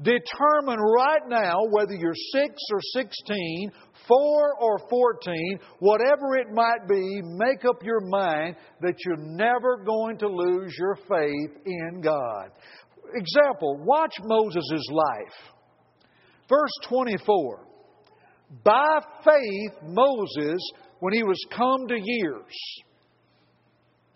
Determine 0.00 0.80
right 0.80 1.28
now 1.28 1.58
whether 1.70 1.92
you're 1.94 2.14
6 2.14 2.54
or 2.72 2.80
16, 2.94 3.70
4 4.08 4.54
or 4.60 4.78
14, 4.88 5.58
whatever 5.78 6.36
it 6.36 6.48
might 6.52 6.88
be, 6.88 7.20
make 7.22 7.64
up 7.64 7.84
your 7.84 8.00
mind 8.00 8.56
that 8.80 8.94
you're 9.04 9.16
never 9.16 9.76
going 9.84 10.18
to 10.18 10.28
lose 10.28 10.74
your 10.78 10.96
faith 11.08 11.56
in 11.66 12.00
God. 12.00 12.50
Example, 13.14 13.78
watch 13.84 14.14
Moses' 14.22 14.88
life. 14.90 15.54
Verse 16.48 16.72
24. 16.88 17.66
By 18.64 18.98
faith, 19.24 19.72
Moses 19.84 20.58
when 20.98 21.12
he 21.14 21.22
was 21.22 21.38
come 21.50 21.86
to 21.88 21.96
years. 21.98 22.54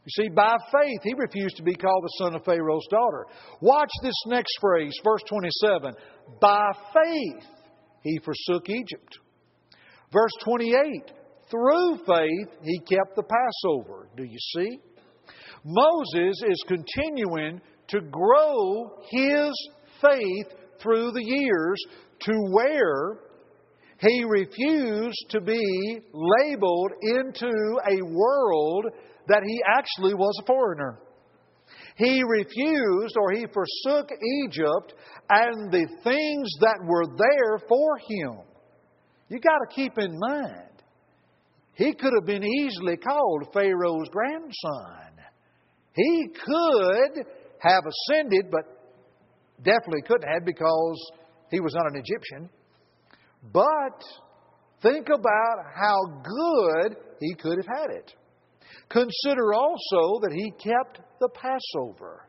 You 0.07 0.23
see, 0.23 0.29
by 0.29 0.57
faith, 0.71 1.01
he 1.03 1.15
refused 1.19 1.57
to 1.57 1.65
be 1.65 1.75
called 1.75 2.05
the 2.05 2.25
son 2.25 2.37
of 2.37 2.45
Pharaoh's 2.45 2.87
daughter. 2.91 3.27
Watch 3.61 3.91
this 4.05 4.15
next 4.27 4.57
phrase, 4.61 4.95
verse 5.03 5.23
27. 5.29 5.95
By 6.41 6.71
faith, 6.95 7.45
he 8.03 8.21
forsook 8.25 8.69
Egypt. 8.69 9.19
Verse 10.13 10.31
28. 10.45 11.11
Through 11.51 11.97
faith, 12.07 12.49
he 12.63 12.79
kept 12.79 13.17
the 13.17 13.25
Passover. 13.25 14.09
Do 14.17 14.23
you 14.23 14.39
see? 14.55 14.79
Moses 15.65 16.41
is 16.49 16.65
continuing 16.69 17.61
to 17.89 18.01
grow 18.01 19.01
his 19.11 19.71
faith 20.01 20.47
through 20.81 21.11
the 21.11 21.25
years 21.25 21.83
to 22.21 22.33
where 22.53 23.19
he 23.99 24.25
refused 24.25 25.27
to 25.31 25.41
be 25.41 26.01
labeled 26.13 26.93
into 27.03 27.51
a 27.91 28.05
world 28.05 28.87
that 29.29 29.43
he 29.45 29.61
actually 29.67 30.15
was 30.15 30.35
a 30.43 30.47
foreigner. 30.47 31.01
He 31.97 32.23
refused 32.23 33.17
or 33.17 33.33
he 33.33 33.47
forsook 33.47 34.11
Egypt 34.45 34.95
and 35.31 35.73
the 35.73 35.87
things 36.05 36.49
that 36.61 36.79
were 36.85 37.07
there 37.07 37.59
for 37.69 37.99
him. 37.99 38.45
You 39.29 39.41
got 39.41 39.59
to 39.69 39.75
keep 39.75 39.99
in 39.99 40.17
mind, 40.19 40.83
he 41.75 41.93
could 41.93 42.13
have 42.19 42.27
been 42.27 42.45
easily 42.45 42.97
called 42.97 43.49
Pharaoh's 43.53 44.09
grandson. 44.11 45.07
He 45.95 46.29
could 46.45 47.25
have 47.59 47.83
ascended, 47.87 48.51
but 48.51 48.65
definitely 49.63 50.03
couldn't 50.07 50.31
have 50.31 50.45
because 50.45 51.11
he 51.51 51.61
was 51.61 51.75
not 51.75 51.87
an 51.87 51.97
Egyptian. 51.97 52.51
But 53.53 54.03
think 54.83 55.09
about 55.09 55.65
how 55.75 56.23
good 56.23 56.97
he 57.21 57.35
could 57.35 57.59
have 57.59 57.79
had 57.79 57.91
it. 57.97 58.13
Consider 58.89 59.55
also 59.55 60.21
that 60.23 60.33
he 60.33 60.51
kept 60.53 61.01
the 61.21 61.29
Passover. 61.29 62.27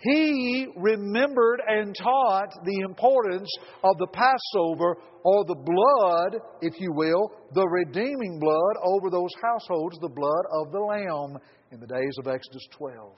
He 0.00 0.68
remembered 0.76 1.60
and 1.66 1.94
taught 1.96 2.50
the 2.64 2.80
importance 2.84 3.50
of 3.82 3.98
the 3.98 4.06
Passover 4.06 4.96
or 5.24 5.44
the 5.44 5.56
blood, 5.56 6.40
if 6.62 6.80
you 6.80 6.92
will, 6.92 7.32
the 7.52 7.66
redeeming 7.66 8.38
blood 8.38 8.76
over 8.84 9.10
those 9.10 9.32
households, 9.42 9.98
the 9.98 10.08
blood 10.08 10.44
of 10.52 10.70
the 10.70 10.78
Lamb 10.78 11.38
in 11.72 11.80
the 11.80 11.86
days 11.86 12.16
of 12.20 12.28
Exodus 12.28 12.62
12. 12.78 13.12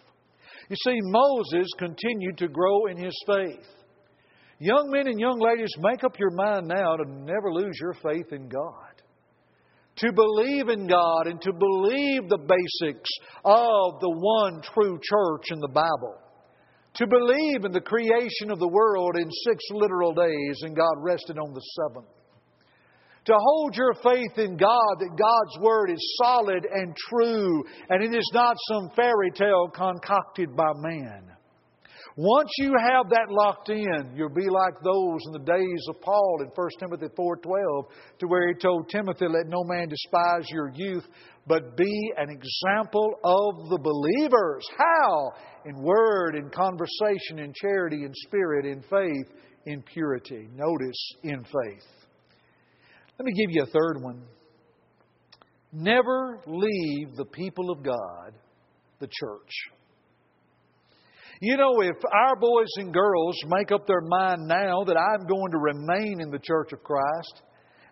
You 0.70 0.76
see, 0.84 0.98
Moses 1.02 1.68
continued 1.78 2.38
to 2.38 2.48
grow 2.48 2.86
in 2.86 2.96
his 2.96 3.14
faith. 3.26 3.66
Young 4.58 4.90
men 4.90 5.06
and 5.06 5.20
young 5.20 5.38
ladies, 5.38 5.74
make 5.80 6.02
up 6.04 6.18
your 6.18 6.30
mind 6.30 6.68
now 6.68 6.96
to 6.96 7.04
never 7.04 7.52
lose 7.52 7.78
your 7.80 7.94
faith 7.94 8.32
in 8.32 8.48
God. 8.48 8.89
To 10.00 10.12
believe 10.12 10.68
in 10.68 10.86
God 10.86 11.26
and 11.26 11.40
to 11.42 11.52
believe 11.52 12.28
the 12.28 12.38
basics 12.38 13.10
of 13.44 14.00
the 14.00 14.10
one 14.10 14.62
true 14.62 14.98
church 15.02 15.50
in 15.50 15.60
the 15.60 15.68
Bible. 15.68 16.16
To 16.94 17.06
believe 17.06 17.64
in 17.64 17.72
the 17.72 17.82
creation 17.82 18.50
of 18.50 18.58
the 18.58 18.68
world 18.68 19.16
in 19.16 19.30
six 19.44 19.62
literal 19.70 20.14
days 20.14 20.62
and 20.62 20.74
God 20.74 20.94
rested 20.98 21.38
on 21.38 21.52
the 21.52 21.60
seventh. 21.60 22.08
To 23.26 23.34
hold 23.36 23.76
your 23.76 23.92
faith 24.02 24.38
in 24.38 24.56
God 24.56 24.94
that 24.98 25.18
God's 25.18 25.64
Word 25.64 25.90
is 25.90 26.18
solid 26.22 26.64
and 26.64 26.96
true 27.10 27.62
and 27.90 28.02
it 28.02 28.16
is 28.16 28.30
not 28.32 28.56
some 28.68 28.90
fairy 28.96 29.30
tale 29.34 29.68
concocted 29.68 30.56
by 30.56 30.72
man. 30.76 31.30
Once 32.16 32.50
you 32.58 32.74
have 32.78 33.08
that 33.08 33.30
locked 33.30 33.68
in, 33.68 34.12
you'll 34.14 34.28
be 34.28 34.48
like 34.48 34.74
those 34.82 35.20
in 35.26 35.32
the 35.32 35.46
days 35.46 35.86
of 35.88 36.00
Paul 36.00 36.38
in 36.42 36.50
1 36.54 36.70
Timothy 36.78 37.06
4:12, 37.16 37.88
to 38.18 38.26
where 38.26 38.48
he 38.48 38.54
told 38.54 38.88
Timothy, 38.88 39.26
"Let 39.28 39.46
no 39.46 39.62
man 39.64 39.88
despise 39.88 40.50
your 40.50 40.70
youth, 40.74 41.06
but 41.46 41.76
be 41.76 42.12
an 42.16 42.28
example 42.30 43.14
of 43.22 43.68
the 43.68 43.78
believers." 43.78 44.66
How? 44.76 45.32
In 45.64 45.82
word, 45.82 46.34
in 46.34 46.50
conversation, 46.50 47.38
in 47.38 47.52
charity, 47.54 48.04
in 48.04 48.12
spirit, 48.14 48.66
in 48.66 48.82
faith, 48.82 49.32
in 49.66 49.82
purity. 49.82 50.48
Notice 50.54 51.14
in 51.22 51.44
faith. 51.44 52.06
Let 53.18 53.26
me 53.26 53.32
give 53.32 53.50
you 53.50 53.62
a 53.62 53.66
third 53.66 54.02
one. 54.02 54.22
Never 55.72 56.40
leave 56.46 57.14
the 57.16 57.26
people 57.26 57.70
of 57.70 57.82
God, 57.82 58.34
the 58.98 59.06
church. 59.06 59.70
You 61.42 61.56
know, 61.56 61.80
if 61.80 61.96
our 62.12 62.36
boys 62.36 62.68
and 62.76 62.92
girls 62.92 63.34
make 63.46 63.72
up 63.72 63.86
their 63.86 64.02
mind 64.02 64.46
now 64.46 64.84
that 64.84 64.98
I'm 64.98 65.26
going 65.26 65.50
to 65.52 65.58
remain 65.58 66.20
in 66.20 66.30
the 66.30 66.38
church 66.38 66.74
of 66.74 66.82
Christ, 66.82 67.42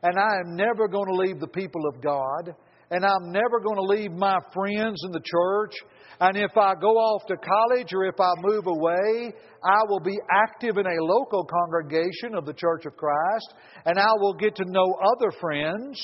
and 0.03 0.19
I 0.19 0.37
am 0.45 0.55
never 0.55 0.87
going 0.87 1.07
to 1.07 1.15
leave 1.15 1.41
the 1.41 1.49
people 1.49 1.81
of 1.89 2.03
God, 2.03 2.55
and 2.91 3.07
I'm 3.07 3.33
never 3.33 3.59
going 3.65 3.77
to 3.77 3.83
leave 3.83 4.13
my 4.13 4.37
friends 4.53 5.03
in 5.03 5.13
the 5.13 5.23
church, 5.25 5.73
and 6.21 6.37
if 6.37 6.59
I 6.59 6.75
go 6.75 6.89
off 6.89 7.25
to 7.29 7.37
college 7.37 7.89
or 7.95 8.05
if 8.05 8.21
I 8.21 8.33
move 8.43 8.67
away, 8.67 9.33
I 9.65 9.81
will 9.89 10.01
be 10.01 10.19
active 10.31 10.77
in 10.77 10.85
a 10.85 11.03
local 11.05 11.47
congregation 11.47 12.35
of 12.35 12.45
the 12.45 12.53
Church 12.53 12.85
of 12.85 12.99
Christ, 12.99 13.55
and 13.87 13.99
I 13.99 14.13
will 14.19 14.35
get 14.35 14.57
to 14.57 14.65
know 14.67 14.95
other 15.17 15.31
friends. 15.41 15.99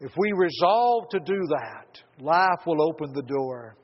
If 0.00 0.10
we 0.18 0.32
resolve 0.32 1.10
to 1.10 1.20
do 1.20 1.46
that, 1.50 2.00
life 2.18 2.66
will 2.66 2.82
open 2.82 3.12
the 3.12 3.22
door. 3.22 3.76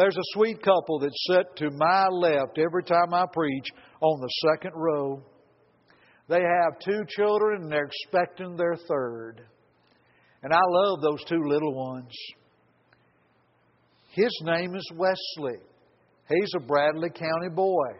There's 0.00 0.16
a 0.16 0.32
sweet 0.32 0.62
couple 0.62 0.98
that 1.00 1.10
sit 1.28 1.56
to 1.56 1.70
my 1.76 2.06
left 2.08 2.56
every 2.56 2.84
time 2.84 3.12
I 3.12 3.26
preach 3.30 3.66
on 4.00 4.18
the 4.18 4.30
second 4.48 4.72
row. 4.74 5.22
They 6.26 6.40
have 6.40 6.78
two 6.82 7.02
children 7.06 7.64
and 7.64 7.70
they're 7.70 7.84
expecting 7.84 8.56
their 8.56 8.76
third. 8.88 9.42
And 10.42 10.54
I 10.54 10.60
love 10.66 11.02
those 11.02 11.22
two 11.28 11.42
little 11.44 11.74
ones. 11.74 12.14
His 14.12 14.32
name 14.42 14.74
is 14.74 14.90
Wesley. 14.94 15.60
He's 16.30 16.52
a 16.56 16.60
Bradley 16.60 17.10
County 17.10 17.50
boy. 17.54 17.90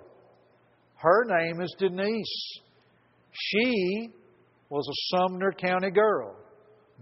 Her 0.95 1.27
name 1.27 1.61
is 1.61 1.75
Denise. 1.79 2.61
She 3.31 4.09
was 4.71 4.89
a 4.89 5.19
Sumner 5.19 5.53
County 5.53 5.91
girl. 5.91 6.35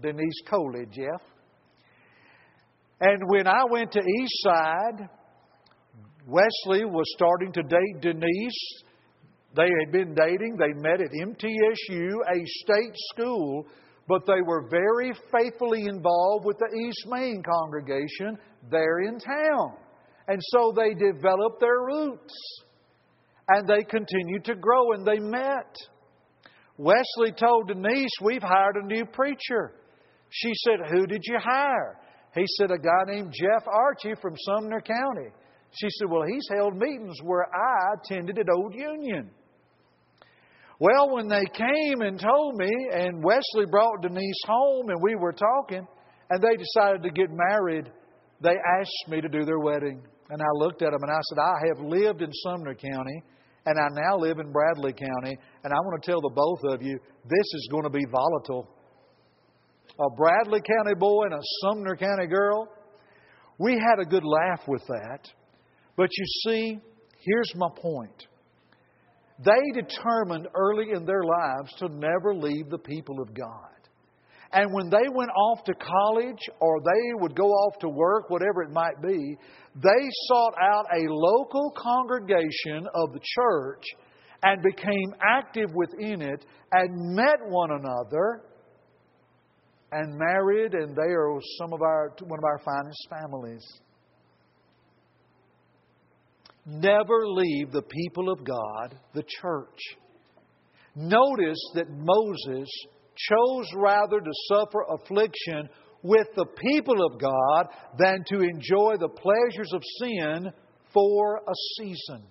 Denise 0.01 0.41
Coley, 0.45 0.87
Jeff. 0.91 1.21
And 3.01 3.21
when 3.27 3.47
I 3.47 3.63
went 3.69 3.91
to 3.93 4.01
Eastside, 4.01 5.07
Wesley 6.27 6.85
was 6.85 7.05
starting 7.15 7.51
to 7.53 7.63
date 7.63 8.01
Denise. 8.01 8.83
They 9.55 9.69
had 9.83 9.91
been 9.91 10.13
dating. 10.13 10.57
They 10.57 10.73
met 10.73 11.01
at 11.01 11.11
MTSU, 11.11 12.09
a 12.27 12.45
state 12.45 12.95
school, 13.13 13.65
but 14.07 14.25
they 14.25 14.41
were 14.45 14.67
very 14.69 15.13
faithfully 15.31 15.85
involved 15.85 16.45
with 16.45 16.57
the 16.59 16.75
East 16.77 17.05
Main 17.07 17.41
congregation 17.41 18.37
there 18.69 18.99
in 18.99 19.17
town. 19.17 19.77
And 20.27 20.39
so 20.49 20.73
they 20.75 20.93
developed 20.93 21.59
their 21.59 21.81
roots. 21.85 22.33
And 23.47 23.67
they 23.67 23.83
continued 23.83 24.45
to 24.45 24.55
grow 24.55 24.91
and 24.91 25.07
they 25.07 25.19
met. 25.19 25.75
Wesley 26.77 27.31
told 27.31 27.69
Denise, 27.69 28.11
We've 28.21 28.43
hired 28.43 28.75
a 28.75 28.85
new 28.85 29.05
preacher. 29.05 29.73
She 30.29 30.51
said, 30.53 30.79
Who 30.91 31.07
did 31.07 31.21
you 31.23 31.39
hire? 31.39 31.97
He 32.35 32.45
said, 32.57 32.71
A 32.71 32.77
guy 32.77 33.03
named 33.07 33.33
Jeff 33.33 33.67
Archie 33.67 34.19
from 34.21 34.35
Sumner 34.45 34.81
County. 34.81 35.29
She 35.71 35.87
said, 35.91 36.09
Well, 36.09 36.23
he's 36.27 36.47
held 36.55 36.75
meetings 36.75 37.17
where 37.23 37.45
I 37.53 37.95
attended 37.95 38.37
at 38.39 38.49
Old 38.49 38.73
Union. 38.73 39.29
Well, 40.79 41.13
when 41.13 41.27
they 41.27 41.43
came 41.53 42.01
and 42.01 42.19
told 42.19 42.55
me, 42.55 42.71
and 42.93 43.23
Wesley 43.23 43.65
brought 43.69 44.01
Denise 44.01 44.41
home, 44.47 44.89
and 44.89 45.01
we 45.01 45.15
were 45.15 45.33
talking, 45.33 45.85
and 46.29 46.41
they 46.41 46.55
decided 46.55 47.03
to 47.03 47.09
get 47.09 47.29
married, 47.31 47.91
they 48.41 48.55
asked 48.79 49.09
me 49.09 49.19
to 49.19 49.27
do 49.27 49.43
their 49.43 49.59
wedding. 49.59 50.01
And 50.29 50.41
I 50.41 50.51
looked 50.53 50.81
at 50.81 50.91
them 50.91 51.01
and 51.01 51.11
I 51.11 51.19
said, 51.21 51.39
I 51.39 51.67
have 51.67 51.85
lived 51.85 52.21
in 52.21 52.31
Sumner 52.31 52.75
County, 52.75 53.23
and 53.65 53.77
I 53.77 53.87
now 53.91 54.17
live 54.17 54.39
in 54.39 54.51
Bradley 54.51 54.93
County, 54.93 55.37
and 55.63 55.73
I 55.73 55.77
want 55.77 56.01
to 56.01 56.09
tell 56.09 56.21
the 56.21 56.29
both 56.33 56.73
of 56.73 56.81
you, 56.81 56.97
this 57.25 57.53
is 57.55 57.67
going 57.71 57.83
to 57.83 57.89
be 57.89 58.05
volatile 58.09 58.69
a 59.99 60.09
Bradley 60.15 60.61
County 60.61 60.95
boy 60.97 61.23
and 61.25 61.33
a 61.33 61.41
Sumner 61.61 61.95
County 61.95 62.27
girl. 62.27 62.67
We 63.57 63.73
had 63.73 63.99
a 64.01 64.05
good 64.05 64.23
laugh 64.23 64.61
with 64.67 64.83
that. 64.87 65.27
But 65.95 66.09
you 66.17 66.25
see, 66.45 66.79
here's 67.19 67.53
my 67.55 67.67
point. 67.75 68.27
They 69.43 69.81
determined 69.81 70.47
early 70.55 70.91
in 70.93 71.05
their 71.05 71.23
lives 71.23 71.73
to 71.79 71.89
never 71.89 72.35
leave 72.35 72.69
the 72.69 72.77
people 72.77 73.21
of 73.21 73.33
God. 73.33 73.69
And 74.51 74.73
when 74.73 74.89
they 74.89 75.07
went 75.13 75.29
off 75.29 75.63
to 75.65 75.73
college 75.75 76.49
or 76.59 76.79
they 76.79 77.13
would 77.21 77.35
go 77.35 77.45
off 77.45 77.79
to 77.79 77.89
work, 77.89 78.29
whatever 78.29 78.63
it 78.63 78.71
might 78.71 78.99
be, 79.01 79.37
they 79.75 80.09
sought 80.27 80.55
out 80.59 80.85
a 80.91 81.05
local 81.07 81.71
congregation 81.77 82.87
of 82.95 83.13
the 83.13 83.19
church 83.21 83.83
and 84.41 84.61
became 84.63 85.13
active 85.21 85.69
within 85.75 86.21
it 86.21 86.45
and 86.71 87.15
met 87.15 87.39
one 87.47 87.71
another 87.71 88.41
and 89.91 90.17
married, 90.17 90.73
and 90.73 90.95
they 90.95 91.11
are 91.11 91.39
some 91.57 91.73
of 91.73 91.81
our 91.81 92.13
one 92.23 92.39
of 92.39 92.43
our 92.43 92.59
finest 92.59 93.07
families. 93.09 93.65
Never 96.65 97.27
leave 97.27 97.71
the 97.71 97.81
people 97.81 98.31
of 98.31 98.43
God, 98.43 98.99
the 99.13 99.23
church. 99.41 99.79
Notice 100.95 101.59
that 101.75 101.89
Moses 101.89 102.69
chose 103.15 103.65
rather 103.75 104.19
to 104.19 104.31
suffer 104.47 104.85
affliction 104.89 105.69
with 106.03 106.27
the 106.35 106.45
people 106.45 107.05
of 107.05 107.19
God 107.19 107.67
than 107.97 108.23
to 108.27 108.41
enjoy 108.41 108.95
the 108.97 109.09
pleasures 109.09 109.71
of 109.73 109.81
sin 109.99 110.51
for 110.93 111.37
a 111.37 111.53
season. 111.77 112.23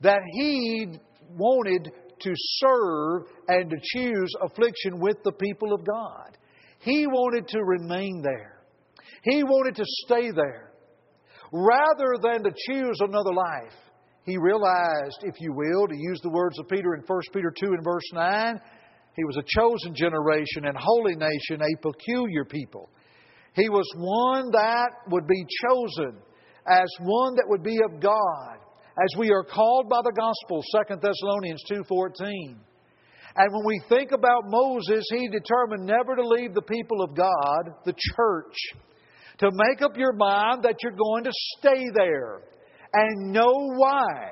That 0.00 0.20
he 0.32 0.98
wanted 1.30 1.90
to 2.20 2.32
serve 2.34 3.22
and 3.48 3.70
to 3.70 3.76
choose 3.82 4.30
affliction 4.42 5.00
with 5.00 5.16
the 5.24 5.32
people 5.32 5.72
of 5.72 5.84
God. 5.84 6.36
He 6.84 7.06
wanted 7.06 7.48
to 7.48 7.64
remain 7.64 8.20
there. 8.22 8.62
He 9.22 9.42
wanted 9.42 9.76
to 9.76 9.84
stay 10.04 10.30
there. 10.30 10.72
Rather 11.50 12.16
than 12.20 12.42
to 12.44 12.50
choose 12.68 12.98
another 13.00 13.32
life, 13.32 13.72
he 14.24 14.36
realized, 14.36 15.18
if 15.22 15.40
you 15.40 15.52
will, 15.54 15.86
to 15.88 15.96
use 15.96 16.20
the 16.22 16.30
words 16.30 16.58
of 16.58 16.68
Peter 16.68 16.94
in 16.94 17.02
1 17.06 17.20
Peter 17.32 17.52
2 17.58 17.66
and 17.66 17.84
verse 17.84 18.10
9, 18.12 18.60
he 19.16 19.24
was 19.24 19.36
a 19.36 19.44
chosen 19.58 19.94
generation 19.94 20.66
and 20.66 20.76
holy 20.76 21.14
nation, 21.14 21.62
a 21.62 21.80
peculiar 21.80 22.44
people. 22.44 22.90
He 23.54 23.68
was 23.68 23.88
one 23.96 24.50
that 24.52 24.88
would 25.08 25.26
be 25.26 25.46
chosen 25.68 26.18
as 26.66 26.88
one 27.00 27.34
that 27.36 27.46
would 27.48 27.62
be 27.62 27.78
of 27.84 28.00
God, 28.00 28.56
as 29.02 29.18
we 29.18 29.30
are 29.30 29.44
called 29.44 29.88
by 29.88 30.00
the 30.02 30.12
gospel, 30.16 30.62
2 30.88 30.96
Thessalonians 31.00 31.62
2:14. 31.70 32.56
And 33.36 33.52
when 33.52 33.66
we 33.66 33.80
think 33.88 34.12
about 34.12 34.44
Moses, 34.46 35.04
he 35.10 35.28
determined 35.28 35.86
never 35.86 36.14
to 36.14 36.26
leave 36.26 36.54
the 36.54 36.62
people 36.62 37.02
of 37.02 37.16
God, 37.16 37.74
the 37.84 37.94
church, 38.14 38.54
to 39.38 39.50
make 39.52 39.82
up 39.82 39.96
your 39.96 40.12
mind 40.12 40.62
that 40.62 40.76
you're 40.82 40.92
going 40.92 41.24
to 41.24 41.32
stay 41.58 41.82
there. 41.94 42.42
And 42.92 43.32
know 43.32 43.52
why. 43.76 44.30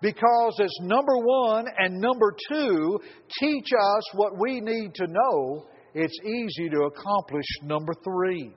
Because 0.00 0.60
as 0.62 0.70
number 0.82 1.16
one 1.16 1.66
and 1.78 2.00
number 2.00 2.32
two 2.48 3.00
teach 3.40 3.66
us 3.72 4.02
what 4.14 4.38
we 4.38 4.60
need 4.60 4.94
to 4.94 5.06
know, 5.08 5.66
it's 5.94 6.18
easy 6.24 6.68
to 6.68 6.82
accomplish 6.82 7.46
number 7.62 7.94
three. 8.04 8.52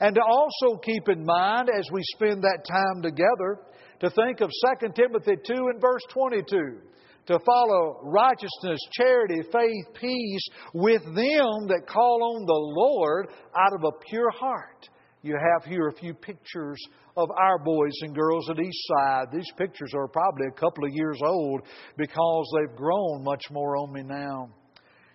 And 0.00 0.14
to 0.14 0.20
also 0.20 0.76
keep 0.78 1.08
in 1.08 1.24
mind 1.24 1.70
as 1.70 1.88
we 1.90 2.02
spend 2.02 2.42
that 2.42 2.64
time 2.68 3.02
together, 3.02 3.60
to 4.00 4.10
think 4.10 4.42
of 4.42 4.50
2 4.80 4.88
Timothy 4.94 5.36
2 5.46 5.54
and 5.54 5.80
verse 5.80 6.02
22 6.12 6.80
to 7.26 7.38
follow 7.44 8.00
righteousness, 8.02 8.78
charity, 8.92 9.40
faith, 9.52 9.86
peace 10.00 10.48
with 10.74 11.02
them 11.04 11.66
that 11.68 11.86
call 11.88 12.36
on 12.36 12.46
the 12.46 12.52
Lord 12.52 13.28
out 13.56 13.72
of 13.74 13.84
a 13.84 14.04
pure 14.08 14.30
heart. 14.30 14.88
You 15.22 15.34
have 15.34 15.64
here 15.64 15.88
a 15.88 15.94
few 15.94 16.14
pictures 16.14 16.78
of 17.16 17.30
our 17.30 17.58
boys 17.58 17.92
and 18.02 18.14
girls 18.14 18.48
at 18.48 18.56
Eastside. 18.56 19.32
These 19.32 19.50
pictures 19.56 19.92
are 19.94 20.06
probably 20.06 20.46
a 20.46 20.60
couple 20.60 20.84
of 20.84 20.92
years 20.92 21.18
old 21.24 21.62
because 21.96 22.54
they've 22.54 22.76
grown 22.76 23.24
much 23.24 23.42
more 23.50 23.76
on 23.76 23.92
me 23.92 24.02
now. 24.02 24.50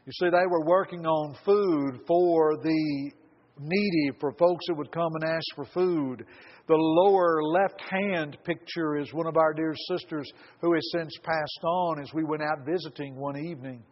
You 0.06 0.12
see, 0.19 0.30
they 0.30 0.47
were 0.50 0.65
working 0.65 1.06
on 1.06 1.38
food 1.45 2.02
for 2.08 2.58
the 2.58 3.12
needy, 3.60 4.17
for 4.19 4.34
folks 4.34 4.65
that 4.67 4.76
would 4.76 4.91
come 4.91 5.12
and 5.21 5.30
ask 5.30 5.45
for 5.56 5.65
food. 5.65 6.26
The 6.72 6.78
lower 6.78 7.44
left 7.44 7.82
hand 7.82 8.38
picture 8.46 8.96
is 8.96 9.14
one 9.14 9.28
of 9.28 9.36
our 9.36 9.54
dear 9.54 9.76
sisters 9.90 10.26
who 10.62 10.74
has 10.74 10.92
since 10.94 11.12
passed 11.22 11.66
on 11.66 12.00
as 12.00 12.14
we 12.14 12.24
went 12.24 12.44
out 12.44 12.66
visiting 12.66 13.18
one 13.18 13.38
evening. 13.38 13.84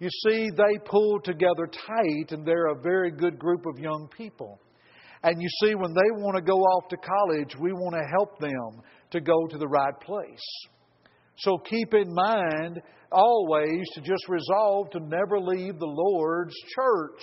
You 0.00 0.08
see, 0.26 0.48
they 0.56 0.78
pull 0.86 1.20
together 1.20 1.66
tight 1.66 2.30
and 2.30 2.46
they're 2.46 2.68
a 2.68 2.80
very 2.80 3.10
good 3.10 3.38
group 3.38 3.66
of 3.66 3.78
young 3.78 4.08
people. 4.16 4.58
And 5.22 5.42
you 5.42 5.48
see, 5.60 5.74
when 5.74 5.92
they 5.92 6.22
want 6.22 6.36
to 6.36 6.42
go 6.42 6.56
off 6.56 6.88
to 6.88 6.96
college, 6.96 7.54
we 7.60 7.74
want 7.74 7.96
to 7.96 8.10
help 8.16 8.38
them 8.38 8.82
to 9.10 9.20
go 9.20 9.46
to 9.48 9.58
the 9.58 9.68
right 9.68 10.00
place. 10.00 10.48
So 11.36 11.58
keep 11.58 11.92
in 11.92 12.14
mind 12.14 12.80
always 13.10 13.84
to 13.92 14.00
just 14.00 14.26
resolve 14.30 14.88
to 14.92 15.00
never 15.00 15.38
leave 15.38 15.78
the 15.78 15.84
Lord's 15.84 16.54
church. 16.74 17.20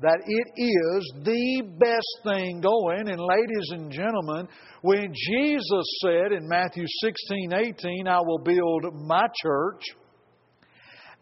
That 0.00 0.20
it 0.26 0.48
is 0.60 1.12
the 1.24 1.62
best 1.78 2.18
thing 2.22 2.60
going. 2.60 3.08
And 3.08 3.18
ladies 3.18 3.70
and 3.70 3.90
gentlemen, 3.90 4.46
when 4.82 5.12
Jesus 5.14 5.86
said 6.02 6.32
in 6.32 6.46
Matthew 6.46 6.84
16, 7.00 7.52
18, 7.52 8.06
I 8.06 8.20
will 8.20 8.38
build 8.38 8.84
my 9.06 9.26
church, 9.42 9.82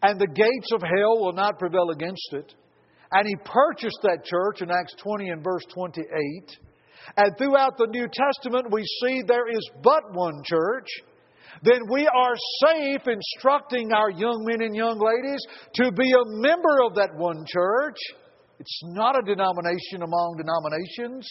and 0.03 0.19
the 0.19 0.27
gates 0.27 0.71
of 0.73 0.81
hell 0.81 1.19
will 1.19 1.33
not 1.33 1.57
prevail 1.57 1.89
against 1.91 2.33
it. 2.33 2.53
And 3.11 3.25
he 3.25 3.35
purchased 3.45 3.99
that 4.03 4.25
church 4.25 4.61
in 4.61 4.69
Acts 4.69 4.95
20 5.01 5.29
and 5.29 5.43
verse 5.43 5.63
28. 5.73 6.05
And 7.15 7.37
throughout 7.37 7.77
the 7.77 7.87
New 7.87 8.07
Testament, 8.11 8.73
we 8.73 8.83
see 9.01 9.21
there 9.25 9.47
is 9.49 9.69
but 9.83 10.13
one 10.13 10.41
church 10.43 10.87
then 11.63 11.81
we 11.89 12.07
are 12.07 12.35
safe 12.65 13.07
instructing 13.07 13.93
our 13.93 14.09
young 14.09 14.43
men 14.45 14.61
and 14.61 14.75
young 14.75 14.99
ladies 14.99 15.39
to 15.75 15.91
be 15.91 16.11
a 16.11 16.41
member 16.41 16.83
of 16.85 16.95
that 16.95 17.15
one 17.15 17.45
church. 17.47 17.97
It's 18.59 18.81
not 18.83 19.17
a 19.17 19.21
denomination 19.21 20.01
among 20.01 20.37
denominations. 20.37 21.27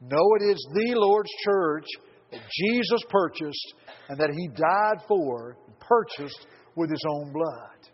No, 0.00 0.18
it 0.40 0.52
is 0.52 0.68
the 0.74 0.94
Lord's 0.96 1.30
church 1.44 1.86
that 2.30 2.40
Jesus 2.50 3.02
purchased 3.08 3.74
and 4.08 4.18
that 4.18 4.30
He 4.36 4.48
died 4.48 5.04
for, 5.06 5.56
and 5.66 5.78
purchased 5.78 6.46
with 6.76 6.90
His 6.90 7.02
own 7.08 7.32
blood. 7.32 7.90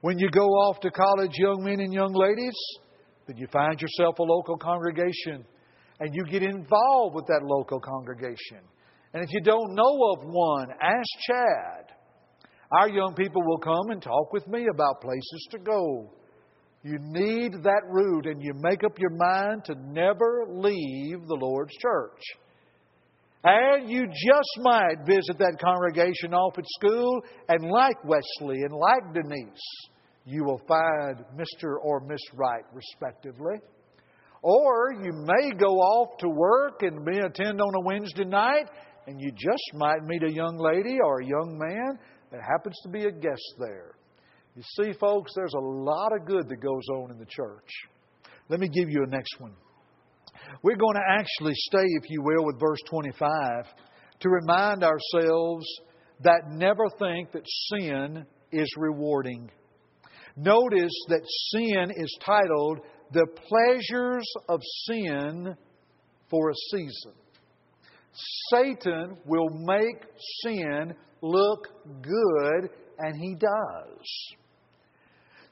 When 0.00 0.18
you 0.18 0.30
go 0.30 0.46
off 0.46 0.80
to 0.80 0.90
college, 0.90 1.32
young 1.34 1.64
men 1.64 1.80
and 1.80 1.92
young 1.92 2.12
ladies, 2.12 2.56
then 3.26 3.36
you 3.36 3.46
find 3.52 3.80
yourself 3.80 4.18
a 4.18 4.22
local 4.22 4.56
congregation 4.56 5.44
and 6.00 6.14
you 6.14 6.24
get 6.24 6.42
involved 6.42 7.14
with 7.14 7.26
that 7.26 7.42
local 7.42 7.80
congregation. 7.80 8.60
And 9.12 9.24
if 9.24 9.32
you 9.32 9.40
don't 9.40 9.74
know 9.74 9.98
of 10.12 10.24
one, 10.24 10.68
ask 10.80 11.08
Chad. 11.26 11.96
Our 12.70 12.88
young 12.88 13.14
people 13.14 13.42
will 13.44 13.58
come 13.58 13.90
and 13.90 14.02
talk 14.02 14.32
with 14.32 14.46
me 14.46 14.66
about 14.72 15.00
places 15.00 15.48
to 15.52 15.58
go. 15.58 16.12
You 16.82 16.98
need 17.00 17.52
that 17.64 17.82
root, 17.88 18.26
and 18.26 18.42
you 18.42 18.52
make 18.54 18.84
up 18.84 18.98
your 18.98 19.10
mind 19.10 19.64
to 19.64 19.74
never 19.74 20.44
leave 20.48 21.26
the 21.26 21.38
Lord's 21.40 21.74
church. 21.82 22.20
And 23.44 23.88
you 23.88 24.06
just 24.06 24.58
might 24.58 25.06
visit 25.06 25.38
that 25.38 25.58
congregation 25.60 26.34
off 26.34 26.58
at 26.58 26.64
school, 26.66 27.20
and 27.48 27.70
like 27.70 27.96
Wesley 28.04 28.62
and 28.62 28.72
like 28.72 29.14
Denise, 29.14 29.88
you 30.24 30.44
will 30.44 30.60
find 30.68 31.24
Mr. 31.36 31.76
or 31.82 32.00
Miss 32.00 32.20
Right, 32.34 32.64
respectively. 32.72 33.56
Or 34.42 34.92
you 34.92 35.12
may 35.12 35.50
go 35.56 35.78
off 35.78 36.16
to 36.18 36.28
work 36.28 36.82
and 36.82 37.04
be 37.04 37.18
attend 37.18 37.60
on 37.60 37.74
a 37.74 37.86
Wednesday 37.86 38.24
night, 38.24 38.68
and 39.06 39.20
you 39.20 39.32
just 39.32 39.74
might 39.74 40.04
meet 40.04 40.22
a 40.22 40.32
young 40.32 40.58
lady 40.58 40.98
or 41.02 41.20
a 41.20 41.26
young 41.26 41.58
man 41.58 41.98
that 42.30 42.40
happens 42.40 42.78
to 42.82 42.88
be 42.88 43.04
a 43.04 43.10
guest 43.10 43.54
there. 43.58 43.97
You 44.58 44.64
see, 44.76 44.92
folks, 44.98 45.30
there's 45.36 45.54
a 45.54 45.64
lot 45.64 46.10
of 46.12 46.26
good 46.26 46.48
that 46.48 46.56
goes 46.56 46.82
on 46.92 47.12
in 47.12 47.18
the 47.18 47.26
church. 47.26 47.70
Let 48.48 48.58
me 48.58 48.66
give 48.66 48.90
you 48.90 49.04
a 49.04 49.08
next 49.08 49.38
one. 49.38 49.54
We're 50.64 50.74
going 50.74 50.96
to 50.96 51.16
actually 51.16 51.52
stay, 51.54 51.84
if 51.84 52.10
you 52.10 52.22
will, 52.24 52.44
with 52.44 52.58
verse 52.58 52.80
25 52.90 53.66
to 54.18 54.28
remind 54.28 54.82
ourselves 54.82 55.64
that 56.24 56.48
never 56.48 56.88
think 56.98 57.30
that 57.30 57.44
sin 57.68 58.26
is 58.50 58.68
rewarding. 58.76 59.48
Notice 60.36 61.04
that 61.06 61.22
sin 61.52 61.92
is 61.94 62.18
titled 62.26 62.80
The 63.12 63.28
Pleasures 63.28 64.28
of 64.48 64.60
Sin 64.86 65.54
for 66.28 66.50
a 66.50 66.54
Season. 66.72 67.12
Satan 68.52 69.18
will 69.24 69.50
make 69.50 70.02
sin 70.42 70.94
look 71.22 71.68
good, 72.02 72.70
and 72.98 73.14
he 73.16 73.36
does. 73.36 74.34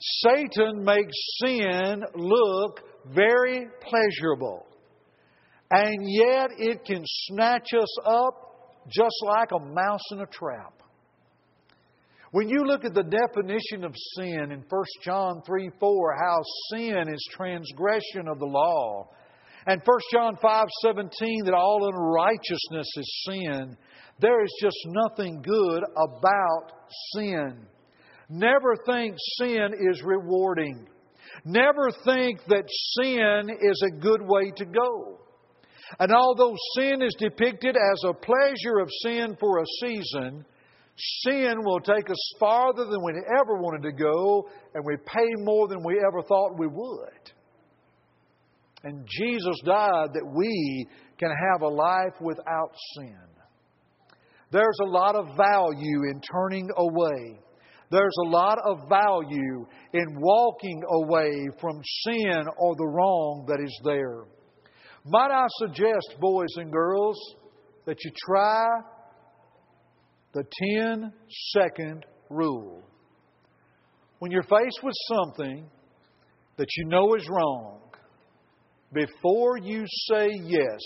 Satan 0.07 0.85
makes 0.85 1.17
sin 1.43 2.03
look 2.15 2.81
very 3.13 3.67
pleasurable. 3.83 4.67
And 5.71 5.99
yet 6.03 6.51
it 6.59 6.85
can 6.85 7.03
snatch 7.05 7.75
us 7.75 7.99
up 8.05 8.79
just 8.89 9.17
like 9.25 9.51
a 9.53 9.59
mouse 9.59 10.13
in 10.13 10.21
a 10.21 10.27
trap. 10.27 10.75
When 12.31 12.49
you 12.49 12.65
look 12.65 12.85
at 12.85 12.95
the 12.95 13.03
definition 13.03 13.85
of 13.85 13.95
sin 14.15 14.53
in 14.53 14.65
1 14.69 14.85
John 15.03 15.43
3 15.47 15.71
4, 15.81 16.17
how 16.17 16.39
sin 16.71 17.09
is 17.09 17.29
transgression 17.33 18.29
of 18.29 18.39
the 18.39 18.47
law, 18.47 19.09
and 19.67 19.81
1 19.85 19.99
John 20.13 20.37
5 20.41 20.67
17, 20.83 21.45
that 21.45 21.55
all 21.55 21.89
unrighteousness 21.89 22.87
is 22.97 23.25
sin. 23.29 23.77
There 24.21 24.43
is 24.45 24.53
just 24.61 24.77
nothing 24.87 25.43
good 25.43 25.83
about 25.97 26.73
sin. 27.15 27.67
Never 28.29 28.77
think 28.87 29.15
sin 29.39 29.71
is 29.91 30.03
rewarding. 30.03 30.87
Never 31.45 31.91
think 32.05 32.41
that 32.49 32.65
sin 32.99 33.49
is 33.61 33.83
a 33.87 34.01
good 34.01 34.21
way 34.23 34.51
to 34.57 34.65
go. 34.65 35.21
And 36.01 36.13
although 36.13 36.55
sin 36.77 37.03
is 37.03 37.15
depicted 37.19 37.77
as 37.77 38.03
a 38.05 38.15
pleasure 38.15 38.79
of 38.81 38.91
sin 39.03 39.37
for 39.39 39.61
a 39.61 39.67
season, 39.81 40.45
sin 40.97 41.55
will 41.63 41.81
take 41.81 42.11
us 42.11 42.33
farther 42.41 42.85
than 42.85 43.05
we 43.05 43.13
ever 43.39 43.61
wanted 43.61 43.83
to 43.83 43.93
go, 43.93 44.49
and 44.75 44.85
we 44.85 44.97
pay 44.97 45.29
more 45.45 45.69
than 45.69 45.85
we 45.85 46.01
ever 46.05 46.23
thought 46.23 46.59
we 46.59 46.67
would. 46.67 47.33
And 48.83 49.07
Jesus 49.07 49.61
died 49.65 50.11
that 50.15 50.33
we 50.35 50.87
can 51.19 51.31
have 51.31 51.63
a 51.63 51.69
life 51.69 52.21
without 52.21 52.71
sin. 52.97 53.19
There's 54.51 54.79
a 54.83 54.89
lot 54.89 55.17
of 55.17 55.37
value 55.37 56.03
in 56.11 56.21
turning 56.21 56.69
away. 56.77 57.41
There's 57.91 58.17
a 58.25 58.29
lot 58.29 58.59
of 58.65 58.89
value 58.89 59.67
in 59.93 60.21
walking 60.21 60.83
away 60.89 61.47
from 61.61 61.81
sin 62.05 62.45
or 62.59 62.75
the 62.77 62.87
wrong 62.87 63.45
that 63.49 63.61
is 63.63 63.81
there. 63.85 64.25
Might 65.05 65.31
I 65.31 65.47
suggest, 65.59 66.17
boys 66.19 66.49
and 66.57 66.73
girls, 66.73 67.17
that 67.85 67.97
you 68.05 68.11
try 68.27 68.67
the 70.33 70.45
10 70.75 71.13
second 71.53 72.05
rule. 72.29 72.83
When 74.19 74.33
you're 74.33 74.43
faced 74.43 74.81
with 74.83 74.95
something 75.15 75.69
that 76.57 76.67
you 76.77 76.87
know 76.87 77.15
is 77.15 77.29
wrong, 77.31 77.81
before 78.93 79.59
you 79.59 79.85
say 80.09 80.29
yes, 80.43 80.81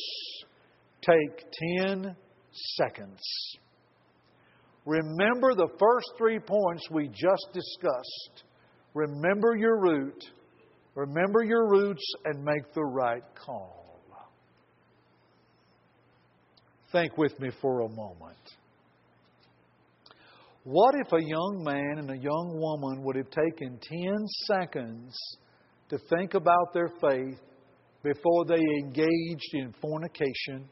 take 1.03 1.45
10 1.83 2.15
seconds. 2.77 3.21
Remember 4.87 5.55
the 5.55 5.69
first 5.79 6.12
three 6.16 6.38
points 6.38 6.88
we 6.90 7.09
just 7.09 7.49
discussed. 7.53 8.45
Remember 8.95 9.55
your 9.57 9.79
root, 9.81 10.25
remember 10.95 11.45
your 11.45 11.69
roots, 11.69 12.05
and 12.25 12.43
make 12.45 12.73
the 12.75 12.85
right 12.85 13.23
call. 13.35 13.81
Think 16.93 17.16
with 17.16 17.38
me 17.38 17.51
for 17.61 17.83
a 17.83 17.88
moment. 17.88 18.37
What 20.64 20.95
if 20.97 21.12
a 21.12 21.23
young 21.23 21.62
man 21.64 21.99
and 21.99 22.11
a 22.11 22.16
young 22.16 22.59
woman 22.61 23.05
would 23.05 23.16
have 23.16 23.31
taken 23.31 23.79
10 23.81 24.27
seconds 24.47 25.16
to 25.88 25.99
think 26.14 26.35
about 26.35 26.75
their 26.75 26.90
faith 27.01 27.38
before 28.03 28.45
they 28.47 28.61
engaged 28.83 29.55
in 29.55 29.73
fornication 29.81 30.69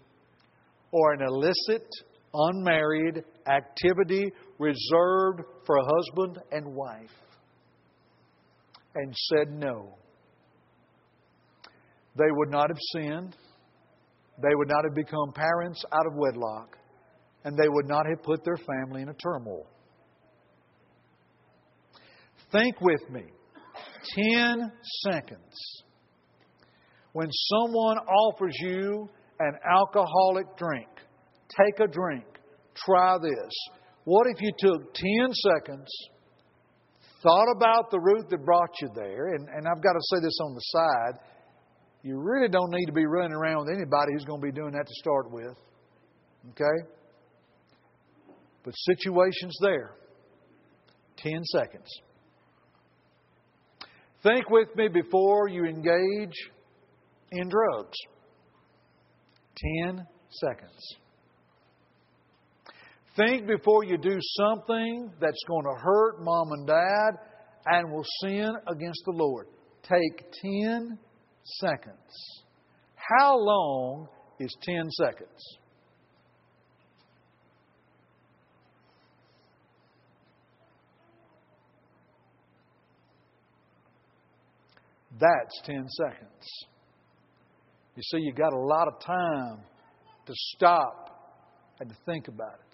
or 0.90 1.12
an 1.12 1.22
illicit, 1.22 1.86
unmarried 2.34 3.24
activity 3.46 4.30
reserved 4.58 5.42
for 5.66 5.76
husband 5.78 6.38
and 6.52 6.74
wife 6.74 7.10
and 8.94 9.14
said 9.14 9.52
no. 9.52 9.94
They 12.16 12.30
would 12.30 12.50
not 12.50 12.68
have 12.68 12.78
sinned. 12.92 13.36
They 14.42 14.54
would 14.54 14.68
not 14.68 14.84
have 14.84 14.94
become 14.94 15.32
parents 15.32 15.84
out 15.92 16.06
of 16.06 16.14
wedlock. 16.16 16.76
And 17.44 17.56
they 17.56 17.68
would 17.68 17.86
not 17.86 18.06
have 18.06 18.22
put 18.22 18.44
their 18.44 18.56
family 18.56 19.02
in 19.02 19.08
a 19.08 19.14
turmoil. 19.14 19.66
Think 22.50 22.80
with 22.80 23.08
me. 23.10 23.22
Ten 24.16 24.72
seconds 25.04 25.84
when 27.12 27.28
someone 27.32 27.98
offers 27.98 28.54
you 28.60 29.08
an 29.40 29.52
alcoholic 29.68 30.56
drink, 30.56 30.88
take 31.48 31.80
a 31.80 31.90
drink, 31.90 32.24
try 32.74 33.16
this. 33.18 33.52
What 34.04 34.26
if 34.26 34.40
you 34.40 34.52
took 34.58 34.94
10 34.94 35.32
seconds, 35.32 35.88
thought 37.22 37.48
about 37.56 37.90
the 37.90 38.00
route 38.00 38.28
that 38.30 38.44
brought 38.44 38.70
you 38.80 38.88
there, 38.94 39.34
and, 39.34 39.48
and 39.48 39.66
I've 39.66 39.82
got 39.82 39.92
to 39.92 40.00
say 40.02 40.20
this 40.22 40.38
on 40.42 40.54
the 40.54 40.60
side, 40.60 41.20
you 42.02 42.18
really 42.18 42.48
don't 42.48 42.70
need 42.70 42.86
to 42.86 42.92
be 42.92 43.06
running 43.06 43.32
around 43.32 43.66
with 43.66 43.76
anybody 43.76 44.12
who's 44.12 44.24
going 44.24 44.40
to 44.40 44.46
be 44.46 44.52
doing 44.52 44.72
that 44.72 44.86
to 44.86 44.94
start 44.94 45.30
with. 45.30 45.56
Okay? 46.50 46.88
But 48.64 48.74
situations 48.76 49.56
there, 49.60 49.94
10 51.16 51.44
seconds. 51.44 51.88
Think 54.22 54.48
with 54.50 54.74
me 54.76 54.88
before 54.88 55.48
you 55.48 55.64
engage 55.64 56.34
in 57.32 57.48
drugs. 57.48 57.96
10 59.86 60.06
seconds. 60.30 60.96
Think 63.18 63.48
before 63.48 63.82
you 63.82 63.98
do 63.98 64.16
something 64.20 65.10
that's 65.20 65.42
going 65.48 65.64
to 65.64 65.82
hurt 65.82 66.22
mom 66.22 66.52
and 66.52 66.66
dad 66.68 67.10
and 67.66 67.90
will 67.90 68.04
sin 68.22 68.52
against 68.68 69.02
the 69.06 69.12
Lord. 69.12 69.48
Take 69.82 70.30
10 70.40 70.96
seconds. 71.42 72.44
How 72.94 73.36
long 73.36 74.06
is 74.38 74.56
10 74.62 74.88
seconds? 74.90 75.58
That's 85.18 85.60
10 85.64 85.88
seconds. 85.88 86.68
You 87.96 88.02
see, 88.04 88.18
you've 88.18 88.36
got 88.36 88.52
a 88.52 88.60
lot 88.60 88.86
of 88.86 89.00
time 89.04 89.64
to 90.26 90.32
stop 90.54 91.74
and 91.80 91.90
to 91.90 91.96
think 92.06 92.28
about 92.28 92.54
it. 92.60 92.67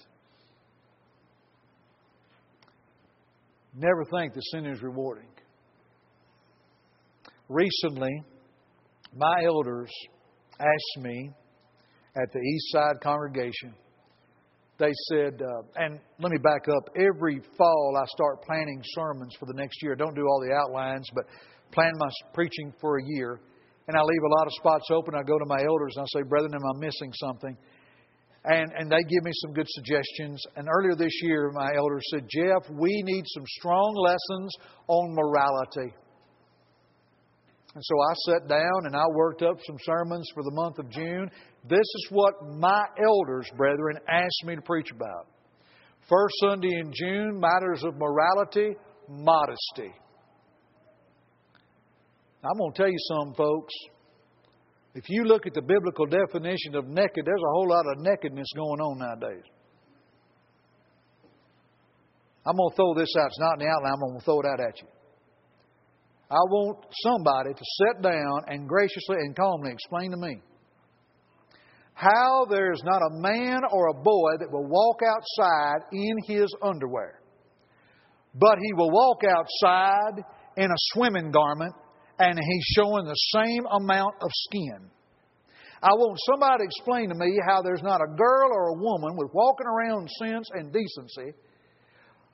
Never 3.75 4.05
think 4.05 4.35
the 4.35 4.41
sin 4.53 4.67
is 4.67 4.83
rewarding. 4.83 5.29
Recently, 7.49 8.13
my 9.17 9.43
elders 9.45 9.91
asked 10.59 11.05
me 11.05 11.31
at 12.17 12.33
the 12.33 12.39
East 12.39 12.73
Side 12.73 13.01
congregation, 13.03 13.75
they 14.79 14.93
said, 15.09 15.41
uh, 15.41 15.63
and 15.77 16.01
let 16.19 16.33
me 16.33 16.39
back 16.39 16.69
up. 16.69 16.89
Every 16.97 17.41
fall, 17.57 17.95
I 18.01 18.05
start 18.07 18.43
planning 18.43 18.81
sermons 18.95 19.35
for 19.39 19.47
the 19.47 19.55
next 19.55 19.83
year. 19.83 19.93
I 19.93 19.97
Don't 19.97 20.15
do 20.15 20.27
all 20.27 20.41
the 20.41 20.55
outlines, 20.55 21.07
but 21.15 21.25
plan 21.71 21.93
my 21.99 22.09
preaching 22.33 22.73
for 22.81 22.99
a 22.99 23.03
year. 23.05 23.41
And 23.87 23.97
I 23.97 24.01
leave 24.01 24.23
a 24.25 24.35
lot 24.39 24.47
of 24.47 24.53
spots 24.55 24.87
open. 24.91 25.15
I 25.15 25.23
go 25.23 25.39
to 25.39 25.45
my 25.47 25.63
elders 25.63 25.95
and 25.97 26.03
I 26.03 26.19
say, 26.19 26.23
Brethren, 26.29 26.55
am 26.55 26.63
I 26.65 26.79
missing 26.81 27.13
something? 27.15 27.57
And, 28.45 28.73
and 28.77 28.91
they 28.91 29.03
give 29.09 29.25
me 29.25 29.31
some 29.43 29.55
good 29.55 29.67
suggestions. 29.69 30.43
And 30.57 30.69
earlier 30.69 30.95
this 30.95 31.19
year, 31.23 31.51
my 31.53 31.71
elders 31.77 32.05
said, 32.11 32.27
Jeff, 32.29 32.69
we 32.71 33.03
need 33.03 33.25
some 33.29 33.45
strong 33.59 33.95
lessons 33.97 34.55
on 34.87 35.15
morality. 35.15 35.95
And 37.75 37.83
so 37.83 37.95
I 37.99 38.15
sat 38.27 38.49
down 38.49 38.87
and 38.87 38.95
I 38.95 39.05
worked 39.15 39.43
up 39.43 39.57
some 39.67 39.79
sermons 39.83 40.29
for 40.35 40.43
the 40.45 40.53
month 40.53 40.79
of 40.79 40.91
June. 40.91 41.31
This 41.69 41.81
is 41.81 42.09
what 42.11 42.35
my 42.57 42.85
elders, 43.03 43.49
brethren, 43.57 43.99
asked 44.09 44.45
me 44.45 44.55
to 44.55 44.63
preach 44.63 44.91
about. 44.93 45.27
First 46.09 46.35
Sunday 46.41 46.79
in 46.79 46.93
June, 46.93 47.41
matters 47.41 47.83
of 47.83 47.97
morality, 47.97 48.77
modesty. 49.09 49.93
I'm 52.45 52.59
going 52.59 52.73
to 52.75 52.77
tell 52.77 52.91
you 52.91 52.99
something, 53.09 53.35
folks. 53.37 53.73
If 54.95 55.05
you 55.09 55.25
look 55.25 55.47
at 55.47 55.55
the 55.55 55.63
biblical 55.63 56.07
definition 56.07 56.77
of 56.77 56.87
naked, 56.87 57.25
there's 57.25 57.43
a 57.43 57.53
whole 57.53 57.69
lot 57.69 57.85
of 57.87 57.99
nakedness 57.99 58.47
going 58.55 58.81
on 58.81 58.99
nowadays. 58.99 59.43
I'm 62.47 62.57
going 62.57 62.71
to 62.71 62.77
throw 62.77 62.95
this 62.95 63.11
out. 63.19 63.27
It's 63.27 63.41
not 63.41 63.61
in 63.61 63.67
the 63.67 63.73
outline. 63.73 63.93
I'm 63.93 64.01
going 64.01 64.19
to 64.19 64.25
throw 64.25 64.41
it 64.41 64.47
out 64.47 64.61
at 64.61 64.81
you. 64.81 64.89
I 66.31 66.43
want 66.51 66.79
somebody 67.03 67.55
to 67.55 67.65
sit 67.79 68.03
down 68.03 68.43
and 68.47 68.69
graciously 68.69 69.17
and 69.19 69.35
calmly 69.35 69.73
explain 69.73 70.11
to 70.13 70.17
me 70.17 70.41
how 71.95 72.47
there 72.51 72.73
is 72.73 72.83
not 72.85 73.01
a 73.03 73.21
man 73.21 73.61
or 73.71 73.89
a 73.89 73.95
boy 73.95 74.33
that 74.41 74.51
will 74.51 74.67
walk 74.67 75.01
outside 75.07 75.87
in 75.93 76.17
his 76.27 76.53
underwear, 76.63 77.21
but 78.35 78.59
he 78.61 78.73
will 78.75 78.91
walk 78.91 79.23
outside 79.25 80.25
in 80.57 80.71
a 80.71 80.77
swimming 80.93 81.31
garment 81.31 81.75
and 82.19 82.39
he's 82.39 82.65
showing 82.77 83.05
the 83.05 83.15
same 83.35 83.67
amount 83.67 84.15
of 84.21 84.29
skin. 84.33 84.91
I 85.83 85.93
want 85.93 86.19
somebody 86.31 86.65
to 86.65 86.65
explain 86.65 87.09
to 87.11 87.15
me 87.15 87.39
how 87.47 87.61
there's 87.61 87.83
not 87.83 88.01
a 88.01 88.17
girl 88.17 88.49
or 88.53 88.69
a 88.69 88.81
woman 88.81 89.17
with 89.17 89.31
walking 89.35 89.67
around 89.67 90.09
sense 90.19 90.49
and 90.55 90.73
decency 90.73 91.37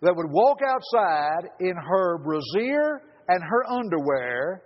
that 0.03 0.14
would 0.14 0.31
walk 0.31 0.59
outside 0.62 1.51
in 1.59 1.75
her 1.75 2.19
brassiere 2.19 3.03
and 3.29 3.43
her 3.43 3.66
underwear, 3.69 4.62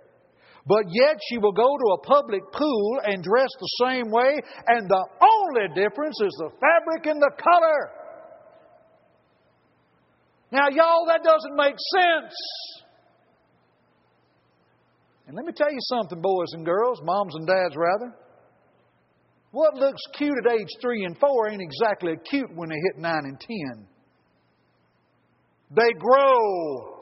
but 0.67 0.85
yet 0.89 1.19
she 1.29 1.37
will 1.37 1.51
go 1.51 1.77
to 1.77 1.87
a 1.93 2.01
public 2.05 2.41
pool 2.53 2.99
and 3.05 3.23
dress 3.23 3.49
the 3.59 3.85
same 3.85 4.11
way, 4.11 4.39
and 4.67 4.89
the 4.89 5.05
only 5.21 5.67
difference 5.73 6.19
is 6.21 6.33
the 6.37 6.49
fabric 6.59 7.05
and 7.05 7.21
the 7.21 7.31
color. 7.41 7.91
Now, 10.51 10.69
y'all, 10.69 11.05
that 11.07 11.23
doesn't 11.23 11.55
make 11.55 11.75
sense. 11.75 12.33
And 15.27 15.35
let 15.35 15.45
me 15.45 15.53
tell 15.55 15.71
you 15.71 15.79
something, 15.81 16.21
boys 16.21 16.53
and 16.53 16.65
girls, 16.65 16.99
moms 17.03 17.35
and 17.35 17.47
dads, 17.47 17.75
rather. 17.75 18.13
What 19.51 19.75
looks 19.75 20.01
cute 20.17 20.35
at 20.45 20.51
age 20.51 20.67
three 20.81 21.05
and 21.05 21.17
four 21.17 21.49
ain't 21.49 21.61
exactly 21.61 22.13
cute 22.29 22.53
when 22.55 22.69
they 22.69 22.75
hit 22.75 23.01
nine 23.01 23.23
and 23.23 23.39
ten. 23.39 23.87
They 25.71 25.91
grow 25.97 26.95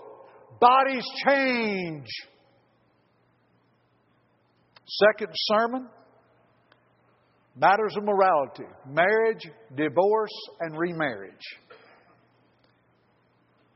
Bodies 0.64 1.06
change. 1.28 2.08
Second 4.86 5.30
sermon 5.34 5.90
matters 7.58 7.96
of 7.98 8.06
morality 8.06 8.64
marriage, 8.88 9.42
divorce, 9.76 10.32
and 10.62 10.78
remarriage. 10.78 11.34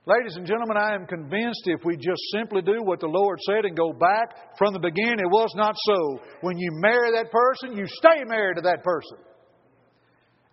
Ladies 0.07 0.37
and 0.37 0.47
gentlemen, 0.47 0.77
I 0.77 0.95
am 0.95 1.05
convinced 1.05 1.67
if 1.67 1.83
we 1.83 1.97
just 1.97 2.21
simply 2.31 2.61
do 2.61 2.79
what 2.79 3.01
the 3.01 3.11
Lord 3.11 3.39
said 3.43 3.65
and 3.65 3.75
go 3.75 3.91
back 3.91 4.55
from 4.57 4.71
the 4.71 4.79
beginning, 4.79 5.19
it 5.19 5.27
was 5.27 5.51
not 5.53 5.75
so. 5.83 6.23
When 6.39 6.57
you 6.57 6.69
marry 6.79 7.11
that 7.11 7.29
person, 7.29 7.75
you 7.75 7.83
stay 7.87 8.23
married 8.23 8.55
to 8.55 8.61
that 8.61 8.85
person. 8.85 9.17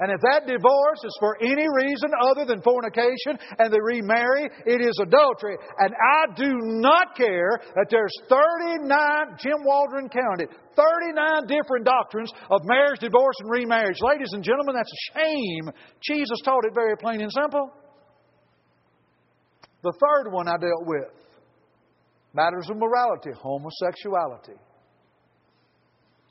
And 0.00 0.10
if 0.10 0.18
that 0.26 0.50
divorce 0.50 0.98
is 1.06 1.16
for 1.20 1.38
any 1.40 1.70
reason 1.70 2.10
other 2.18 2.44
than 2.44 2.66
fornication 2.66 3.38
and 3.62 3.72
they 3.72 3.78
remarry, 3.78 4.50
it 4.66 4.82
is 4.82 4.98
adultery. 4.98 5.54
And 5.78 5.94
I 5.94 6.34
do 6.34 6.50
not 6.82 7.14
care 7.14 7.62
that 7.78 7.86
there's 7.94 8.10
39, 8.28 8.90
Jim 9.38 9.62
Waldron 9.62 10.10
counted, 10.10 10.50
39 10.74 11.46
different 11.46 11.86
doctrines 11.86 12.32
of 12.50 12.58
marriage, 12.64 12.98
divorce, 12.98 13.36
and 13.38 13.50
remarriage. 13.52 14.02
Ladies 14.02 14.32
and 14.32 14.42
gentlemen, 14.42 14.74
that's 14.74 14.90
a 14.90 15.02
shame. 15.14 15.70
Jesus 16.02 16.42
taught 16.44 16.66
it 16.66 16.74
very 16.74 16.96
plain 16.96 17.20
and 17.20 17.30
simple. 17.30 17.70
The 19.84 19.92
third 19.92 20.32
one 20.32 20.48
I 20.48 20.56
dealt 20.56 20.86
with 20.86 21.12
matters 22.32 22.66
of 22.70 22.78
morality, 22.78 23.30
homosexuality. 23.36 24.58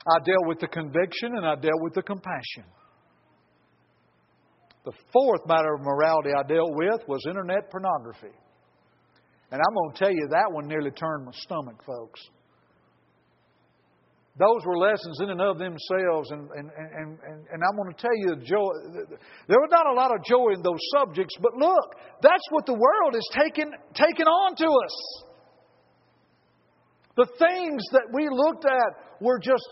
I 0.06 0.18
dealt 0.24 0.46
with 0.48 0.58
the 0.58 0.66
conviction 0.66 1.36
and 1.36 1.46
I 1.46 1.54
dealt 1.54 1.80
with 1.80 1.94
the 1.94 2.02
compassion. 2.02 2.64
The 4.84 4.92
fourth 5.12 5.46
matter 5.46 5.72
of 5.72 5.82
morality 5.82 6.30
I 6.36 6.42
dealt 6.42 6.74
with 6.74 7.06
was 7.06 7.24
internet 7.28 7.70
pornography. 7.70 8.36
And 9.52 9.62
I'm 9.62 9.74
going 9.74 9.92
to 9.94 9.98
tell 9.98 10.12
you, 10.12 10.28
that 10.30 10.50
one 10.50 10.66
nearly 10.66 10.90
turned 10.90 11.24
my 11.24 11.32
stomach, 11.32 11.80
folks. 11.86 12.20
Those 14.36 14.66
were 14.66 14.76
lessons 14.76 15.20
in 15.20 15.30
and 15.30 15.40
of 15.40 15.58
themselves, 15.58 16.32
and, 16.32 16.50
and, 16.50 16.68
and, 16.76 17.18
and, 17.22 17.46
and 17.52 17.62
I'm 17.62 17.76
going 17.76 17.94
to 17.94 18.00
tell 18.00 18.16
you, 18.16 18.34
joy, 18.42 18.66
there 19.46 19.60
was 19.60 19.70
not 19.70 19.86
a 19.86 19.94
lot 19.94 20.10
of 20.10 20.24
joy 20.24 20.54
in 20.54 20.62
those 20.62 20.80
subjects, 20.96 21.36
but 21.40 21.54
look, 21.54 21.94
that's 22.20 22.42
what 22.50 22.66
the 22.66 22.74
world 22.74 23.14
is 23.14 23.28
taking, 23.32 23.70
taking 23.94 24.26
on 24.26 24.56
to 24.56 24.66
us. 24.66 25.24
The 27.16 27.26
things 27.38 27.84
that 27.92 28.08
we 28.12 28.28
looked 28.28 28.64
at 28.64 29.20
were 29.20 29.38
just 29.38 29.62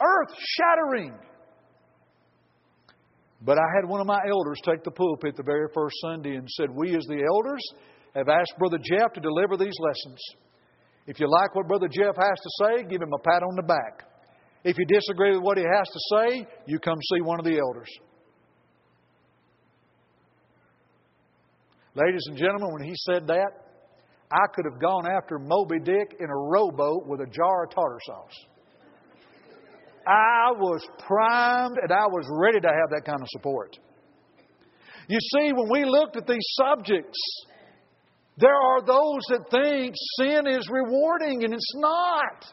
earth 0.00 0.34
shattering. 0.56 1.14
But 3.42 3.58
I 3.58 3.66
had 3.76 3.86
one 3.86 4.00
of 4.00 4.06
my 4.06 4.20
elders 4.26 4.58
take 4.64 4.84
the 4.84 4.90
pulpit 4.90 5.36
the 5.36 5.42
very 5.42 5.68
first 5.74 5.96
Sunday 6.00 6.36
and 6.36 6.48
said, 6.48 6.70
We 6.70 6.96
as 6.96 7.04
the 7.04 7.22
elders 7.22 7.62
have 8.14 8.28
asked 8.28 8.54
Brother 8.58 8.78
Jeff 8.78 9.12
to 9.12 9.20
deliver 9.20 9.58
these 9.58 9.76
lessons. 9.78 10.18
If 11.08 11.18
you 11.18 11.26
like 11.26 11.54
what 11.54 11.66
Brother 11.66 11.88
Jeff 11.88 12.16
has 12.16 12.38
to 12.38 12.50
say, 12.60 12.82
give 12.82 13.00
him 13.00 13.14
a 13.14 13.18
pat 13.18 13.42
on 13.42 13.56
the 13.56 13.62
back. 13.62 14.04
If 14.62 14.76
you 14.78 14.84
disagree 14.84 15.32
with 15.32 15.42
what 15.42 15.56
he 15.56 15.64
has 15.64 15.88
to 15.88 16.00
say, 16.12 16.46
you 16.66 16.78
come 16.78 16.98
see 17.14 17.22
one 17.22 17.38
of 17.38 17.46
the 17.46 17.58
elders. 17.58 17.88
Ladies 21.94 22.22
and 22.28 22.36
gentlemen, 22.36 22.74
when 22.74 22.82
he 22.82 22.92
said 22.94 23.26
that, 23.26 23.48
I 24.30 24.52
could 24.54 24.66
have 24.70 24.78
gone 24.82 25.10
after 25.10 25.38
Moby 25.38 25.78
Dick 25.82 26.14
in 26.20 26.28
a 26.28 26.36
rowboat 26.36 27.06
with 27.06 27.20
a 27.20 27.26
jar 27.26 27.64
of 27.64 27.70
tartar 27.70 27.98
sauce. 28.04 28.44
I 30.06 30.52
was 30.52 30.86
primed 31.06 31.78
and 31.82 31.90
I 31.90 32.06
was 32.06 32.26
ready 32.30 32.60
to 32.60 32.68
have 32.68 32.90
that 32.90 33.06
kind 33.06 33.22
of 33.22 33.28
support. 33.30 33.78
You 35.08 35.18
see, 35.20 35.52
when 35.54 35.70
we 35.72 35.86
looked 35.86 36.18
at 36.18 36.26
these 36.26 36.46
subjects, 36.52 37.18
there 38.38 38.54
are 38.54 38.80
those 38.80 39.22
that 39.30 39.50
think 39.50 39.94
sin 40.20 40.46
is 40.46 40.68
rewarding 40.70 41.44
and 41.44 41.52
it's 41.52 41.72
not. 41.74 42.44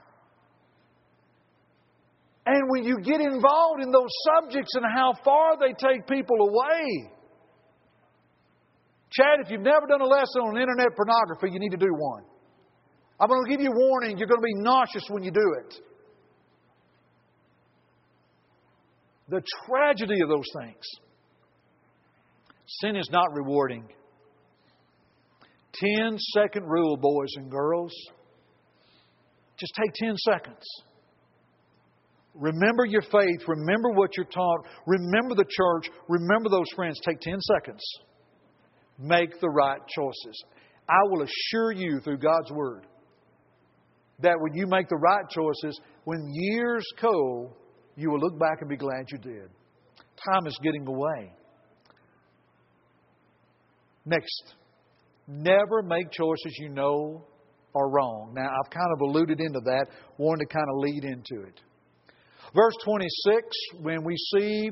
And 2.47 2.69
when 2.69 2.83
you 2.83 2.97
get 3.01 3.21
involved 3.21 3.81
in 3.81 3.91
those 3.91 4.09
subjects 4.35 4.73
and 4.75 4.85
how 4.95 5.13
far 5.23 5.57
they 5.59 5.73
take 5.73 6.07
people 6.07 6.37
away, 6.41 7.11
Chad, 9.11 9.39
if 9.43 9.51
you've 9.51 9.61
never 9.61 9.85
done 9.87 10.01
a 10.01 10.05
lesson 10.05 10.41
on 10.41 10.57
internet 10.57 10.95
pornography, 10.95 11.49
you 11.51 11.59
need 11.59 11.71
to 11.71 11.77
do 11.77 11.93
one. 11.95 12.23
I'm 13.19 13.29
going 13.29 13.45
to 13.45 13.49
give 13.49 13.61
you 13.61 13.69
a 13.69 13.75
warning. 13.75 14.17
You're 14.17 14.27
going 14.27 14.41
to 14.41 14.45
be 14.45 14.55
nauseous 14.55 15.03
when 15.09 15.23
you 15.23 15.31
do 15.31 15.55
it. 15.65 15.75
The 19.29 19.41
tragedy 19.65 20.21
of 20.21 20.29
those 20.29 20.45
things. 20.59 20.83
Sin 22.81 22.95
is 22.95 23.07
not 23.11 23.33
rewarding. 23.33 23.87
Ten 25.79 26.17
second 26.17 26.65
rule, 26.65 26.97
boys 26.97 27.29
and 27.35 27.49
girls. 27.51 27.93
Just 29.57 29.73
take 29.75 29.93
10 29.93 30.15
seconds. 30.17 30.63
Remember 32.33 32.85
your 32.85 33.01
faith. 33.01 33.47
Remember 33.47 33.91
what 33.91 34.17
you're 34.17 34.25
taught. 34.25 34.65
Remember 34.85 35.35
the 35.35 35.45
church. 35.49 35.89
Remember 36.09 36.49
those 36.49 36.69
friends. 36.75 36.99
Take 37.05 37.19
10 37.21 37.39
seconds. 37.41 37.81
Make 38.99 39.39
the 39.39 39.49
right 39.49 39.79
choices. 39.95 40.43
I 40.89 40.99
will 41.09 41.23
assure 41.23 41.71
you 41.71 41.99
through 42.01 42.17
God's 42.17 42.51
Word 42.51 42.85
that 44.19 44.35
when 44.39 44.53
you 44.53 44.67
make 44.67 44.87
the 44.87 44.97
right 44.97 45.27
choices, 45.29 45.79
when 46.03 46.19
years 46.33 46.85
go, 47.01 47.53
you 47.95 48.09
will 48.11 48.19
look 48.19 48.39
back 48.39 48.57
and 48.61 48.69
be 48.69 48.77
glad 48.77 49.05
you 49.11 49.17
did. 49.17 49.49
Time 50.31 50.47
is 50.47 50.57
getting 50.61 50.87
away. 50.87 51.33
Next, 54.05 54.53
never 55.27 55.81
make 55.81 56.11
choices 56.11 56.57
you 56.59 56.69
know 56.69 57.25
are 57.75 57.89
wrong. 57.89 58.33
Now, 58.33 58.47
I've 58.47 58.69
kind 58.69 58.91
of 58.93 59.01
alluded 59.01 59.39
into 59.39 59.59
that, 59.65 59.87
wanted 60.17 60.47
to 60.47 60.53
kind 60.53 60.67
of 60.69 60.77
lead 60.77 61.03
into 61.03 61.45
it. 61.45 61.61
Verse 62.55 62.75
26, 62.85 63.47
when 63.81 64.03
we 64.03 64.15
see 64.33 64.69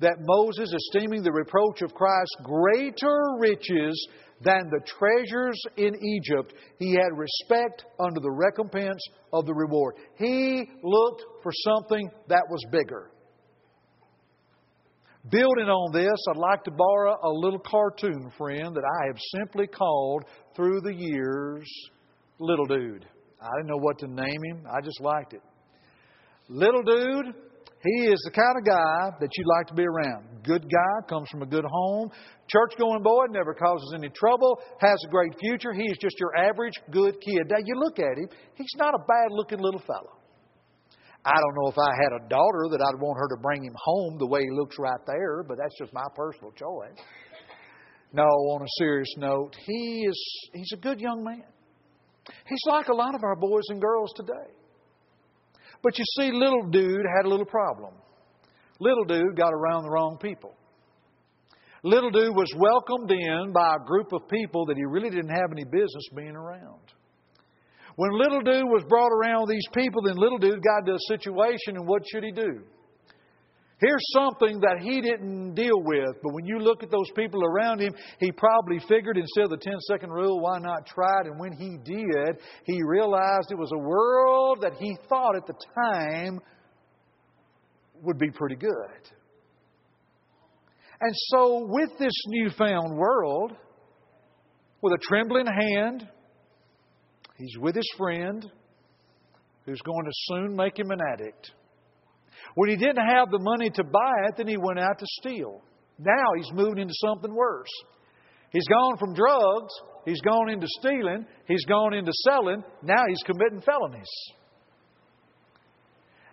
that 0.00 0.16
Moses, 0.20 0.72
esteeming 0.72 1.22
the 1.22 1.32
reproach 1.32 1.82
of 1.82 1.94
Christ 1.94 2.36
greater 2.42 3.18
riches 3.38 4.08
than 4.40 4.70
the 4.70 4.80
treasures 4.86 5.60
in 5.76 5.94
Egypt, 6.04 6.54
he 6.78 6.92
had 6.92 7.16
respect 7.16 7.84
under 7.98 8.20
the 8.20 8.30
recompense 8.30 9.02
of 9.32 9.46
the 9.46 9.54
reward. 9.54 9.96
He 10.16 10.68
looked 10.82 11.24
for 11.42 11.52
something 11.64 12.08
that 12.28 12.42
was 12.50 12.60
bigger. 12.70 13.10
Building 15.30 15.70
on 15.70 15.90
this, 15.90 16.20
I'd 16.28 16.36
like 16.36 16.64
to 16.64 16.70
borrow 16.70 17.16
a 17.22 17.30
little 17.32 17.58
cartoon, 17.58 18.30
friend, 18.36 18.76
that 18.76 18.84
I 18.84 19.06
have 19.06 19.16
simply 19.34 19.66
called 19.66 20.24
through 20.54 20.82
the 20.82 20.92
years 20.92 21.66
Little 22.38 22.66
Dude. 22.66 23.06
I 23.40 23.48
didn't 23.56 23.68
know 23.68 23.80
what 23.80 23.98
to 24.00 24.06
name 24.06 24.44
him, 24.44 24.66
I 24.70 24.82
just 24.82 25.00
liked 25.00 25.32
it. 25.32 25.40
Little 26.50 26.82
Dude, 26.82 27.34
he 27.82 28.04
is 28.04 28.20
the 28.26 28.32
kind 28.32 28.58
of 28.58 28.66
guy 28.66 29.16
that 29.18 29.30
you'd 29.34 29.46
like 29.46 29.66
to 29.68 29.74
be 29.74 29.84
around. 29.86 30.44
Good 30.44 30.64
guy, 30.64 31.08
comes 31.08 31.30
from 31.30 31.40
a 31.40 31.46
good 31.46 31.64
home, 31.66 32.10
church 32.46 32.74
going 32.78 33.02
boy, 33.02 33.24
never 33.30 33.54
causes 33.54 33.94
any 33.96 34.10
trouble, 34.10 34.60
has 34.78 34.98
a 35.06 35.10
great 35.10 35.34
future. 35.40 35.72
He 35.72 35.84
is 35.84 35.96
just 36.02 36.20
your 36.20 36.36
average 36.36 36.74
good 36.90 37.14
kid. 37.22 37.48
Now, 37.48 37.64
you 37.64 37.76
look 37.76 37.98
at 37.98 38.18
him, 38.18 38.28
he's 38.56 38.74
not 38.76 38.92
a 38.92 38.98
bad 38.98 39.28
looking 39.30 39.60
little 39.60 39.80
fellow. 39.80 40.18
I 41.24 41.32
don't 41.32 41.54
know 41.54 41.68
if 41.70 41.78
I 41.78 41.90
had 42.02 42.12
a 42.12 42.28
daughter 42.28 42.68
that 42.70 42.80
I'd 42.82 43.00
want 43.00 43.16
her 43.18 43.28
to 43.34 43.40
bring 43.40 43.64
him 43.64 43.74
home 43.76 44.18
the 44.18 44.26
way 44.26 44.42
he 44.42 44.50
looks 44.50 44.76
right 44.78 45.00
there, 45.06 45.42
but 45.42 45.56
that's 45.56 45.76
just 45.78 45.92
my 45.94 46.04
personal 46.14 46.52
choice. 46.52 47.00
No, 48.12 48.24
on 48.24 48.62
a 48.62 48.68
serious 48.78 49.08
note, 49.16 49.56
he 49.64 50.04
is 50.06 50.48
he's 50.52 50.70
a 50.74 50.76
good 50.76 51.00
young 51.00 51.24
man. 51.24 51.42
He's 52.46 52.62
like 52.66 52.88
a 52.88 52.94
lot 52.94 53.14
of 53.14 53.24
our 53.24 53.36
boys 53.36 53.64
and 53.70 53.80
girls 53.80 54.12
today. 54.14 54.52
But 55.82 55.98
you 55.98 56.04
see, 56.18 56.30
little 56.30 56.68
dude 56.70 57.04
had 57.16 57.26
a 57.26 57.28
little 57.28 57.46
problem. 57.46 57.94
Little 58.80 59.04
dude 59.04 59.36
got 59.36 59.52
around 59.52 59.82
the 59.82 59.90
wrong 59.90 60.18
people. 60.20 60.54
Little 61.82 62.10
dude 62.10 62.34
was 62.34 62.50
welcomed 62.56 63.10
in 63.10 63.52
by 63.52 63.76
a 63.76 63.84
group 63.84 64.12
of 64.12 64.28
people 64.28 64.66
that 64.66 64.76
he 64.76 64.84
really 64.84 65.10
didn't 65.10 65.28
have 65.28 65.52
any 65.52 65.64
business 65.64 66.08
being 66.14 66.34
around. 66.34 66.80
When 67.96 68.10
little 68.12 68.40
dude 68.40 68.64
was 68.64 68.84
brought 68.88 69.12
around 69.12 69.48
these 69.48 69.66
people, 69.72 70.02
then 70.02 70.16
little 70.16 70.38
dude 70.38 70.62
got 70.62 70.80
into 70.80 70.94
a 70.94 71.18
situation, 71.18 71.76
and 71.76 71.86
what 71.86 72.02
should 72.06 72.24
he 72.24 72.32
do? 72.32 72.62
Here's 73.80 74.04
something 74.12 74.60
that 74.60 74.78
he 74.80 75.00
didn't 75.00 75.54
deal 75.54 75.82
with, 75.82 76.16
but 76.22 76.32
when 76.32 76.46
you 76.46 76.58
look 76.58 76.82
at 76.82 76.90
those 76.90 77.10
people 77.16 77.44
around 77.44 77.80
him, 77.80 77.92
he 78.18 78.32
probably 78.32 78.78
figured 78.88 79.18
instead 79.18 79.44
of 79.44 79.50
the 79.50 79.58
10 79.58 79.74
second 79.80 80.10
rule, 80.10 80.40
why 80.40 80.58
not 80.58 80.86
try 80.86 81.20
it? 81.20 81.26
And 81.26 81.38
when 81.38 81.52
he 81.52 81.76
did, 81.84 82.40
he 82.64 82.80
realized 82.82 83.50
it 83.50 83.58
was 83.58 83.72
a 83.72 83.78
world 83.78 84.58
that 84.62 84.74
he 84.78 84.96
thought 85.08 85.36
at 85.36 85.46
the 85.46 85.54
time 85.74 86.40
would 88.02 88.18
be 88.18 88.30
pretty 88.30 88.56
good. 88.56 88.70
And 91.00 91.12
so, 91.28 91.66
with 91.68 91.90
this 91.98 92.14
newfound 92.28 92.96
world, 92.96 93.52
with 94.80 94.92
a 94.94 94.98
trembling 95.02 95.46
hand, 95.46 96.08
He's 97.36 97.56
with 97.58 97.74
his 97.74 97.90
friend 97.96 98.44
who's 99.64 99.80
going 99.80 100.04
to 100.04 100.12
soon 100.12 100.56
make 100.56 100.78
him 100.78 100.90
an 100.90 101.00
addict. 101.12 101.52
When 102.54 102.68
he 102.68 102.76
didn't 102.76 103.06
have 103.06 103.30
the 103.30 103.38
money 103.40 103.70
to 103.70 103.84
buy 103.84 104.12
it, 104.28 104.36
then 104.36 104.46
he 104.46 104.56
went 104.56 104.78
out 104.78 104.98
to 104.98 105.06
steal. 105.20 105.62
Now 105.98 106.24
he's 106.36 106.50
moved 106.52 106.78
into 106.78 106.94
something 106.94 107.34
worse. 107.34 107.70
He's 108.50 108.66
gone 108.68 108.96
from 108.98 109.14
drugs, 109.14 109.72
he's 110.04 110.20
gone 110.20 110.48
into 110.50 110.66
stealing, 110.78 111.26
he's 111.48 111.64
gone 111.64 111.92
into 111.92 112.12
selling, 112.22 112.62
now 112.82 113.02
he's 113.08 113.22
committing 113.24 113.60
felonies. 113.60 114.10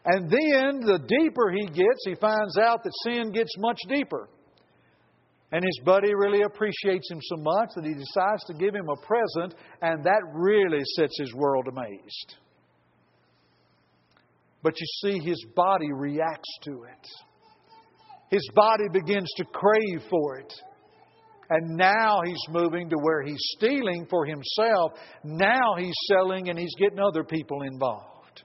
And 0.06 0.30
then 0.30 0.82
the 0.82 1.00
deeper 1.00 1.52
he 1.52 1.66
gets, 1.66 2.06
he 2.06 2.16
finds 2.16 2.58
out 2.58 2.84
that 2.84 2.92
sin 3.04 3.32
gets 3.32 3.52
much 3.58 3.80
deeper. 3.88 4.30
And 5.52 5.64
his 5.64 5.82
buddy 5.84 6.14
really 6.16 6.44
appreciates 6.44 7.12
him 7.12 7.20
so 7.22 7.36
much 7.38 7.70
that 7.76 7.86
he 7.86 7.94
decides 7.94 8.44
to 8.46 8.54
give 8.54 8.74
him 8.74 8.88
a 8.88 9.06
present, 9.06 9.54
and 9.82 10.04
that 10.06 10.22
really 10.34 10.82
sets 10.96 11.18
his 11.20 11.34
world 11.34 11.68
amazed. 11.68 12.36
But 14.64 14.80
you 14.80 14.86
see, 15.02 15.20
his 15.20 15.44
body 15.56 15.92
reacts 15.92 16.58
to 16.64 16.84
it. 16.84 17.08
His 18.30 18.48
body 18.56 18.86
begins 18.94 19.30
to 19.38 19.46
crave 19.46 20.08
for 20.10 20.38
it. 20.38 20.54
And 21.50 21.76
now 21.76 22.22
he's 22.26 22.46
moving 22.50 22.90
to 22.90 22.96
where 23.02 23.24
he's 23.24 23.42
stealing 23.58 24.08
for 24.10 24.26
himself. 24.26 24.94
Now 25.26 25.76
he's 25.78 25.96
selling 26.08 26.48
and 26.50 26.58
he's 26.58 26.74
getting 26.80 27.00
other 27.00 27.26
people 27.26 27.64
involved. 27.64 28.44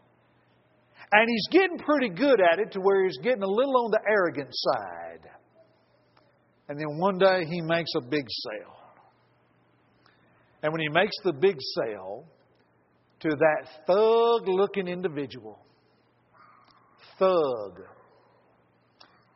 And 1.12 1.28
he's 1.28 1.46
getting 1.52 1.78
pretty 1.78 2.08
good 2.08 2.40
at 2.40 2.58
it 2.58 2.72
to 2.72 2.80
where 2.80 3.04
he's 3.04 3.18
getting 3.18 3.44
a 3.44 3.48
little 3.48 3.84
on 3.84 3.92
the 3.92 4.00
arrogant 4.10 4.48
side. 4.50 5.30
And 6.68 6.78
then 6.78 6.98
one 6.98 7.18
day 7.18 7.44
he 7.44 7.60
makes 7.62 7.90
a 7.96 8.00
big 8.00 8.26
sale. 8.28 8.76
And 10.62 10.72
when 10.72 10.80
he 10.80 10.88
makes 10.88 11.14
the 11.22 11.32
big 11.32 11.56
sale 11.76 12.24
to 13.20 13.28
that 13.28 13.68
thug 13.86 14.48
looking 14.48 14.88
individual, 14.88 15.58
thug, 17.18 17.82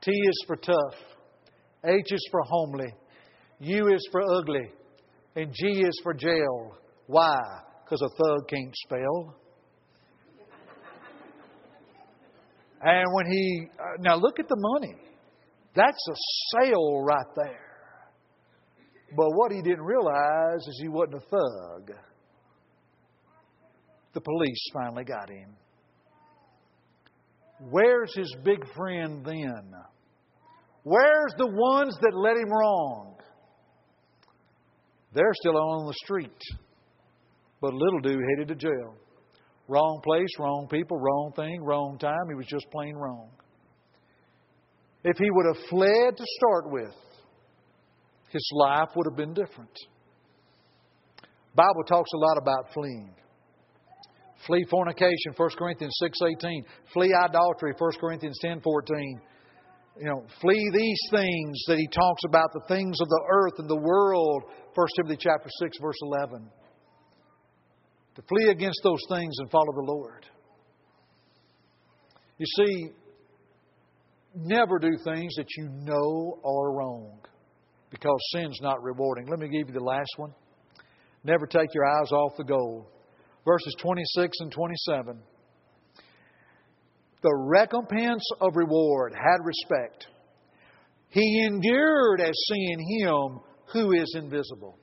T 0.03 0.11
is 0.11 0.45
for 0.47 0.57
tough, 0.57 0.99
H 1.85 2.07
is 2.11 2.29
for 2.31 2.41
homely, 2.45 2.93
U 3.61 3.89
is 3.89 4.09
for 4.11 4.23
ugly, 4.23 4.73
and 5.37 5.53
G 5.53 5.83
is 5.83 6.01
for 6.03 6.15
jail. 6.15 6.75
Why? 7.07 7.39
Because 7.85 8.03
a 8.03 8.09
thug 8.09 8.49
can't 8.49 8.75
spell. 8.87 9.37
And 12.83 13.05
when 13.13 13.27
he, 13.31 13.69
uh, 13.79 13.83
now 14.01 14.17
look 14.17 14.39
at 14.39 14.49
the 14.49 14.57
money. 14.57 15.10
That's 15.75 16.09
a 16.09 16.15
sale 16.57 17.03
right 17.03 17.27
there. 17.37 17.71
But 19.17 19.29
what 19.35 19.53
he 19.53 19.63
didn't 19.63 19.85
realize 19.85 20.59
is 20.59 20.79
he 20.83 20.89
wasn't 20.89 21.17
a 21.17 21.21
thug. 21.21 21.97
The 24.13 24.21
police 24.21 24.71
finally 24.73 25.05
got 25.05 25.31
him. 25.31 25.57
Where's 27.71 28.13
his 28.17 28.35
big 28.45 28.65
friend 28.75 29.25
then? 29.25 29.73
Where's 30.83 31.35
the 31.37 31.47
ones 31.47 31.97
that 32.01 32.15
led 32.15 32.37
him 32.37 32.51
wrong? 32.51 33.17
They're 35.13 35.35
still 35.35 35.57
on 35.57 35.87
the 35.87 35.95
street. 36.05 36.41
But 37.61 37.75
little 37.75 38.01
dude 38.01 38.23
headed 38.31 38.49
to 38.49 38.55
jail. 38.55 38.95
Wrong 39.69 40.01
place, 40.03 40.29
wrong 40.39 40.67
people, 40.71 40.99
wrong 40.99 41.33
thing, 41.37 41.63
wrong 41.63 41.99
time. 41.99 42.29
He 42.29 42.35
was 42.35 42.47
just 42.47 42.67
plain 42.73 42.97
wrong. 42.97 43.31
If 45.03 45.17
he 45.17 45.31
would 45.31 45.47
have 45.47 45.65
fled 45.69 46.17
to 46.17 46.25
start 46.39 46.71
with, 46.71 46.95
his 48.31 48.51
life 48.53 48.89
would 48.97 49.07
have 49.07 49.17
been 49.17 49.35
different. 49.35 49.73
Bible 51.55 51.85
talks 51.89 52.11
a 52.15 52.19
lot 52.19 52.37
about 52.37 52.73
fleeing. 52.75 53.15
Flee 54.47 54.65
fornication, 54.71 55.35
1 55.37 55.51
Corinthians 55.59 55.99
6.18. 56.03 56.65
Flee 56.95 57.13
idolatry, 57.15 57.73
1 57.77 57.91
Corinthians 58.01 58.39
10.14. 58.43 58.61
You 59.99 60.07
know, 60.07 60.25
flee 60.41 60.71
these 60.73 61.01
things 61.11 61.63
that 61.67 61.77
he 61.77 61.87
talks 61.89 62.23
about, 62.27 62.49
the 62.53 62.63
things 62.69 62.97
of 63.01 63.09
the 63.09 63.23
earth 63.31 63.55
and 63.59 63.69
the 63.69 63.77
world, 63.77 64.45
1 64.75 64.87
Timothy 64.97 65.19
chapter 65.21 65.49
6, 65.61 65.79
verse 65.81 65.99
11. 66.03 66.49
To 68.17 68.23
flee 68.23 68.49
against 68.49 68.81
those 68.83 69.03
things 69.11 69.35
and 69.39 69.51
follow 69.51 69.73
the 69.75 69.93
Lord. 69.93 70.25
You 72.39 72.47
see, 72.47 72.91
Never 74.35 74.79
do 74.79 74.91
things 75.05 75.35
that 75.37 75.49
you 75.57 75.69
know 75.69 76.41
are 76.45 76.73
wrong 76.73 77.19
because 77.91 78.19
sin's 78.33 78.59
not 78.63 78.83
rewarding. 78.83 79.27
Let 79.29 79.41
me 79.41 79.49
give 79.49 79.69
you 79.69 79.75
the 79.75 79.85
last 79.85 80.11
one. 80.17 80.33
Never 81.25 81.47
take 81.47 81.75
your 81.75 81.85
eyes 81.85 82.13
off 82.13 82.37
the 82.37 82.45
goal. 82.45 82.89
verses 83.45 83.75
26 83.81 84.37
and 84.41 84.53
27. 84.53 85.21
The 87.23 87.37
recompense 87.49 88.23
of 88.41 88.57
reward 88.57 89.13
had 89.15 89.45
respect. 89.45 90.07
He 91.09 91.45
endured 91.45 92.21
as 92.21 92.35
seeing 92.49 93.01
Him 93.01 93.41
who 93.73 93.93
is 93.93 94.15
invisible. 94.17 94.79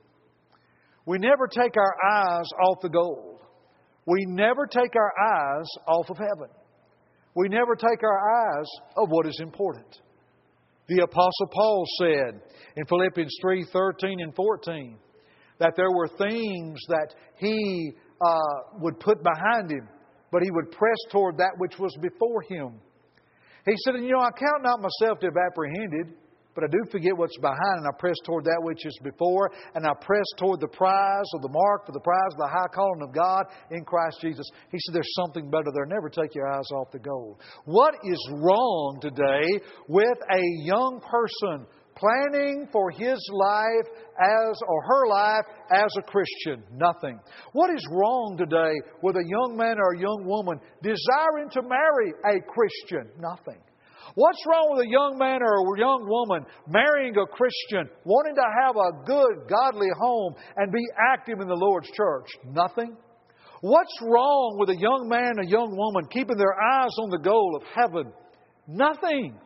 We 1.05 1.17
never 1.19 1.47
take 1.47 1.75
our 1.77 1.95
eyes 2.11 2.49
off 2.61 2.81
the 2.81 2.89
goal. 2.89 3.41
We 4.05 4.25
never 4.27 4.67
take 4.67 4.95
our 4.95 5.13
eyes 5.19 5.67
off 5.87 6.09
of 6.09 6.17
heaven. 6.17 6.49
We 7.37 7.49
never 7.49 7.75
take 7.75 8.01
our 8.01 8.57
eyes 8.57 8.65
of 8.97 9.09
what 9.09 9.27
is 9.27 9.39
important. 9.43 9.85
The 10.87 11.03
Apostle 11.03 11.47
Paul 11.53 11.85
said 11.99 12.41
in 12.75 12.85
Philippians 12.87 13.37
3 13.39 13.63
13 13.71 14.21
and 14.21 14.35
14 14.35 14.97
that 15.59 15.73
there 15.77 15.91
were 15.91 16.07
things 16.07 16.79
that 16.87 17.13
he 17.35 17.91
uh, 18.19 18.79
would 18.79 18.99
put 18.99 19.21
behind 19.21 19.69
him, 19.69 19.87
but 20.31 20.41
he 20.41 20.49
would 20.49 20.71
press 20.71 20.97
toward 21.11 21.37
that 21.37 21.51
which 21.57 21.77
was 21.77 21.95
before 22.01 22.41
him. 22.49 22.79
He 23.67 23.75
said, 23.85 24.01
You 24.01 24.13
know, 24.13 24.21
I 24.21 24.31
count 24.31 24.63
not 24.63 24.79
myself 24.81 25.19
to 25.19 25.27
have 25.27 25.37
apprehended, 25.37 26.15
but 26.57 26.63
I 26.63 26.73
do 26.73 26.89
forget 26.89 27.15
what's 27.15 27.37
behind, 27.37 27.77
and 27.77 27.85
I 27.85 27.93
press 27.99 28.15
toward 28.25 28.45
that 28.45 28.57
which 28.63 28.83
is 28.83 28.97
before, 29.03 29.51
and 29.75 29.85
I 29.85 29.93
press 30.01 30.25
toward 30.39 30.59
the 30.59 30.67
prize 30.67 31.29
of 31.35 31.43
the 31.43 31.53
mark 31.53 31.85
for 31.85 31.91
the 31.91 31.99
prize 31.99 32.33
of 32.33 32.39
the 32.39 32.47
high 32.47 32.73
calling 32.73 33.03
of 33.03 33.13
God 33.13 33.45
in 33.69 33.85
Christ 33.85 34.17
Jesus. 34.21 34.49
He 34.71 34.79
said, 34.79 34.95
There's 34.95 35.13
something 35.21 35.51
better 35.51 35.69
there. 35.71 35.85
Never 35.85 36.09
take 36.09 36.33
your 36.33 36.47
eyes 36.47 36.65
off 36.73 36.89
the 36.91 36.97
goal. 36.97 37.39
What 37.65 37.93
is 38.03 38.17
wrong 38.41 38.97
today 39.01 39.45
with 39.87 40.17
a 40.33 40.41
young 40.65 40.99
person 41.05 41.67
planning 41.93 42.67
for 42.71 42.89
his 42.89 43.21
life 43.31 43.87
as 44.17 44.57
or 44.67 44.81
her 44.81 45.07
life 45.09 45.45
as 45.71 45.91
a 45.99 46.01
Christian? 46.09 46.63
Nothing. 46.73 47.19
What 47.53 47.69
is 47.69 47.85
wrong 47.91 48.35
today 48.35 48.73
with 49.03 49.15
a 49.15 49.23
young 49.23 49.55
man 49.55 49.77
or 49.77 49.93
a 49.93 49.99
young 49.99 50.25
woman 50.25 50.59
desiring 50.81 51.51
to 51.51 51.61
marry 51.61 52.13
a 52.25 52.41
Christian? 52.41 53.11
Nothing. 53.19 53.61
What's 54.15 54.43
wrong 54.47 54.75
with 54.75 54.85
a 54.85 54.89
young 54.89 55.17
man 55.17 55.41
or 55.41 55.75
a 55.75 55.79
young 55.79 56.07
woman 56.07 56.45
marrying 56.67 57.15
a 57.17 57.25
Christian, 57.27 57.89
wanting 58.05 58.35
to 58.35 58.47
have 58.63 58.75
a 58.75 59.05
good, 59.05 59.49
godly 59.49 59.89
home 59.99 60.35
and 60.55 60.71
be 60.71 60.83
active 61.11 61.39
in 61.39 61.47
the 61.47 61.55
Lord's 61.55 61.89
church? 61.91 62.27
Nothing. 62.45 62.95
What's 63.61 63.97
wrong 64.01 64.57
with 64.59 64.69
a 64.69 64.79
young 64.79 65.07
man, 65.09 65.39
a 65.39 65.49
young 65.49 65.75
woman 65.75 66.07
keeping 66.11 66.37
their 66.37 66.53
eyes 66.53 66.95
on 67.01 67.09
the 67.09 67.17
goal 67.17 67.55
of 67.55 67.63
heaven? 67.75 68.13
Nothing. 68.67 69.39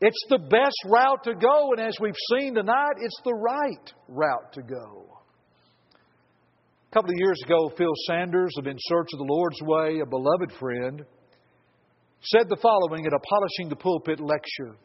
It's 0.00 0.24
the 0.28 0.38
best 0.38 0.76
route 0.86 1.24
to 1.24 1.34
go, 1.34 1.72
and 1.72 1.80
as 1.80 1.96
we've 2.00 2.12
seen 2.32 2.54
tonight, 2.54 2.96
it's 3.00 3.20
the 3.24 3.34
right 3.34 3.92
route 4.08 4.52
to 4.52 4.62
go. 4.62 5.06
A 6.90 6.94
couple 6.94 7.10
of 7.10 7.16
years 7.18 7.40
ago, 7.44 7.70
Phil 7.76 7.92
Sanders 8.06 8.52
of 8.58 8.66
In 8.66 8.76
Search 8.78 9.08
of 9.14 9.18
the 9.18 9.26
Lord's 9.28 9.60
Way, 9.62 10.00
a 10.00 10.06
beloved 10.06 10.52
friend, 10.60 11.02
said 12.22 12.48
the 12.48 12.56
following 12.60 13.06
at 13.06 13.12
a 13.12 13.18
Polishing 13.18 13.68
the 13.68 13.76
Pulpit 13.76 14.20
lecture. 14.20 14.76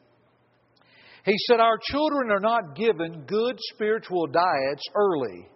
He 1.26 1.36
said, 1.48 1.60
Our 1.60 1.78
children 1.82 2.32
are 2.32 2.40
not 2.40 2.76
given 2.76 3.26
good 3.28 3.56
spiritual 3.74 4.28
diets 4.28 4.84
early. 4.96 5.48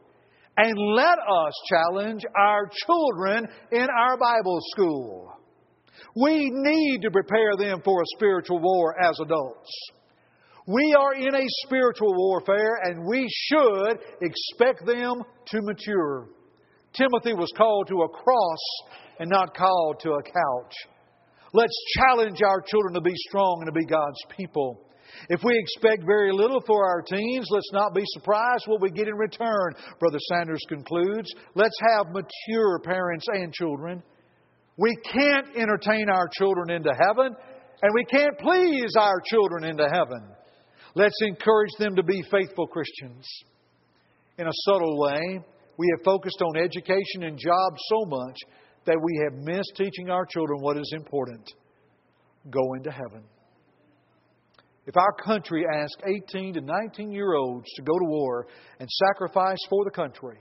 And 0.58 0.78
let 0.78 1.18
us 1.20 1.54
challenge 1.70 2.24
our 2.38 2.70
children 2.86 3.48
in 3.72 3.88
our 3.90 4.18
Bible 4.18 4.60
school. 4.72 5.32
We 6.16 6.50
need 6.50 7.02
to 7.02 7.12
prepare 7.12 7.58
them 7.58 7.82
for 7.84 8.02
a 8.02 8.06
spiritual 8.16 8.60
war 8.60 8.96
as 9.04 9.20
adults. 9.20 9.70
We 10.68 10.96
are 10.98 11.14
in 11.14 11.36
a 11.36 11.46
spiritual 11.66 12.14
warfare 12.16 12.80
and 12.84 13.06
we 13.08 13.28
should 13.30 14.00
expect 14.22 14.86
them 14.86 15.22
to 15.48 15.62
mature. 15.62 16.30
Timothy 16.94 17.34
was 17.34 17.52
called 17.58 17.88
to 17.90 18.02
a 18.04 18.10
cross 18.10 18.60
and 19.20 19.30
not 19.30 19.56
called 19.56 20.00
to 20.00 20.12
a 20.12 20.24
couch. 20.24 20.74
Let's 21.56 21.86
challenge 21.96 22.42
our 22.44 22.60
children 22.60 22.96
to 22.96 23.02
be 23.02 23.16
strong 23.30 23.60
and 23.62 23.74
to 23.74 23.80
be 23.80 23.86
God's 23.86 24.20
people. 24.36 24.82
If 25.30 25.42
we 25.42 25.58
expect 25.58 26.04
very 26.06 26.34
little 26.34 26.62
for 26.68 26.86
our 26.86 27.02
teens, 27.02 27.48
let's 27.50 27.72
not 27.72 27.96
be 27.96 28.04
surprised 28.08 28.66
what 28.68 28.82
we 28.82 28.92
get 28.92 29.08
in 29.08 29.16
return. 29.16 29.74
Brother 29.98 30.18
Sanders 30.28 30.60
concludes, 30.68 31.34
let's 31.54 31.78
have 31.94 32.08
mature 32.08 32.80
parents 32.84 33.26
and 33.32 33.54
children. 33.54 34.04
We 34.76 34.98
can't 34.98 35.56
entertain 35.56 36.10
our 36.10 36.28
children 36.28 36.72
into 36.72 36.92
heaven, 36.92 37.34
and 37.82 37.92
we 37.96 38.04
can't 38.04 38.38
please 38.38 38.94
our 39.00 39.22
children 39.26 39.64
into 39.64 39.88
heaven. 39.90 40.28
Let's 40.94 41.22
encourage 41.22 41.72
them 41.80 41.96
to 41.96 42.04
be 42.04 42.22
faithful 42.30 42.68
Christians. 42.68 43.26
In 44.38 44.46
a 44.46 44.62
subtle 44.66 45.00
way, 45.00 45.40
we 45.78 45.88
have 45.96 46.04
focused 46.04 46.42
on 46.42 46.58
education 46.58 47.24
and 47.24 47.38
jobs 47.38 47.82
so 47.88 48.06
much 48.08 48.36
that 48.86 49.00
we 49.02 49.20
have 49.24 49.44
missed 49.44 49.74
teaching 49.76 50.10
our 50.10 50.26
children 50.26 50.62
what 50.62 50.78
is 50.78 50.92
important 50.96 51.52
going 52.50 52.84
to 52.84 52.92
heaven. 52.92 53.24
If 54.86 54.96
our 54.98 55.14
country 55.14 55.66
asks 55.66 56.02
18 56.34 56.54
to 56.56 56.62
19 56.62 57.12
year 57.12 57.34
olds 57.34 57.68
to 57.76 57.82
go 57.82 57.98
to 57.98 58.06
war 58.06 58.48
and 58.80 58.88
sacrifice 58.90 59.58
for 59.70 59.84
the 59.84 59.92
country, 59.92 60.38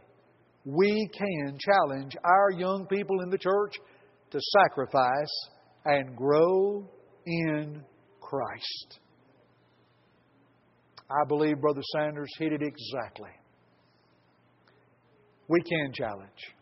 we 0.67 1.09
can 1.17 1.59
challenge 1.59 2.15
our 2.25 2.51
young 2.51 2.87
people 2.87 3.21
in 3.23 3.31
the 3.31 3.39
church 3.39 3.75
to 4.31 4.39
sacrifice 4.41 5.49
and 5.87 6.17
grow 6.17 6.89
in 7.27 7.83
Christ. 8.21 9.01
I 11.11 11.27
believe 11.29 11.61
Brother 11.61 11.83
Sanders 11.95 12.31
hit 12.39 12.53
it 12.53 12.63
exactly. 12.63 13.31
We 15.49 15.61
can 15.61 15.93
challenge. 15.93 16.54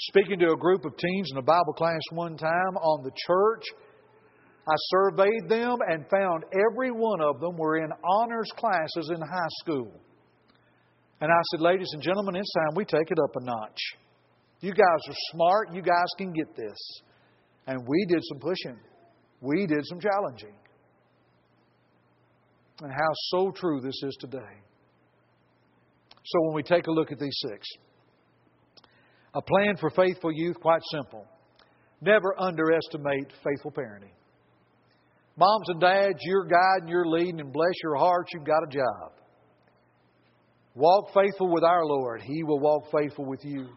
Speaking 0.00 0.38
to 0.38 0.52
a 0.52 0.56
group 0.56 0.84
of 0.84 0.96
teens 0.96 1.30
in 1.32 1.38
a 1.38 1.42
Bible 1.42 1.72
class 1.72 2.00
one 2.12 2.36
time 2.36 2.76
on 2.76 3.02
the 3.02 3.10
church, 3.26 3.64
I 4.68 4.74
surveyed 4.90 5.48
them 5.48 5.78
and 5.88 6.08
found 6.08 6.44
every 6.70 6.92
one 6.92 7.20
of 7.20 7.40
them 7.40 7.56
were 7.56 7.78
in 7.78 7.90
honors 8.04 8.50
classes 8.56 9.10
in 9.12 9.20
high 9.20 9.52
school. 9.60 9.90
And 11.20 11.32
I 11.32 11.40
said, 11.50 11.60
Ladies 11.60 11.90
and 11.94 12.02
gentlemen, 12.02 12.36
it's 12.36 12.52
time 12.52 12.76
we 12.76 12.84
take 12.84 13.10
it 13.10 13.18
up 13.18 13.34
a 13.34 13.44
notch. 13.44 13.80
You 14.60 14.70
guys 14.70 15.08
are 15.08 15.16
smart. 15.32 15.72
You 15.72 15.82
guys 15.82 16.06
can 16.16 16.32
get 16.32 16.54
this. 16.56 16.78
And 17.66 17.84
we 17.86 18.06
did 18.08 18.22
some 18.22 18.38
pushing, 18.38 18.78
we 19.40 19.66
did 19.66 19.84
some 19.84 19.98
challenging. 19.98 20.54
And 22.82 22.92
how 22.92 23.10
so 23.30 23.50
true 23.50 23.80
this 23.80 24.00
is 24.04 24.16
today. 24.20 24.38
So 26.24 26.40
when 26.42 26.54
we 26.54 26.62
take 26.62 26.86
a 26.86 26.92
look 26.92 27.10
at 27.10 27.18
these 27.18 27.36
six, 27.50 27.66
a 29.38 29.42
plan 29.42 29.76
for 29.78 29.90
faithful 29.90 30.32
youth, 30.32 30.58
quite 30.60 30.82
simple. 30.90 31.24
Never 32.00 32.34
underestimate 32.38 33.32
faithful 33.44 33.70
parenting. 33.70 34.10
Moms 35.36 35.68
and 35.68 35.80
dads, 35.80 36.18
you're 36.22 36.44
guiding, 36.44 36.88
you're 36.88 37.06
leading, 37.06 37.38
and 37.38 37.52
bless 37.52 37.74
your 37.84 37.94
hearts, 37.94 38.30
you've 38.34 38.44
got 38.44 38.64
a 38.64 38.70
job. 38.70 39.12
Walk 40.74 41.14
faithful 41.14 41.52
with 41.52 41.62
our 41.62 41.84
Lord. 41.84 42.20
He 42.22 42.42
will 42.42 42.58
walk 42.58 42.84
faithful 42.90 43.24
with 43.24 43.44
you. 43.44 43.68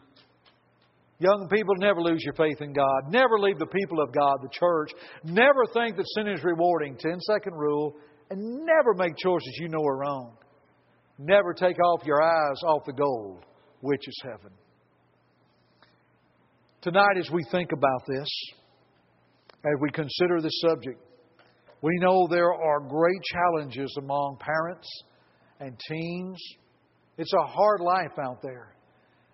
Young 1.20 1.48
people, 1.52 1.76
never 1.78 2.02
lose 2.02 2.24
your 2.24 2.34
faith 2.34 2.60
in 2.62 2.74
God. 2.74 3.12
Never 3.12 3.40
leave 3.40 3.60
the 3.60 3.68
people 3.68 4.02
of 4.02 4.12
God, 4.12 4.38
the 4.42 4.50
church. 4.52 4.90
Never 5.24 5.68
think 5.72 5.96
that 5.98 6.06
sin 6.16 6.28
is 6.28 6.44
rewarding. 6.44 6.98
Ten 6.98 7.20
second 7.20 7.54
rule. 7.54 7.96
And 8.32 8.66
never 8.66 8.96
make 8.96 9.16
choices 9.18 9.58
you 9.60 9.68
know 9.68 9.84
are 9.84 9.98
wrong. 10.00 10.38
Never 11.20 11.54
take 11.54 11.78
off 11.80 12.02
your 12.06 12.24
eyes 12.24 12.58
off 12.66 12.86
the 12.88 12.94
goal, 12.94 13.42
which 13.82 14.08
is 14.08 14.20
heaven. 14.24 14.52
Tonight, 16.82 17.18
as 17.20 17.30
we 17.30 17.44
think 17.52 17.72
about 17.74 18.08
this, 18.08 18.28
as 19.64 19.74
we 19.82 19.92
consider 19.92 20.42
this 20.42 20.60
subject, 20.68 21.00
we 21.84 22.00
know 22.00 22.28
there 22.28 22.52
are 22.52 22.80
great 22.80 23.22
challenges 23.32 23.96
among 24.00 24.40
parents 24.40 24.90
and 25.60 25.80
teens. 25.88 26.40
It's 27.20 27.34
a 27.34 27.46
hard 27.46 27.82
life 27.82 28.18
out 28.20 28.42
there. 28.42 28.74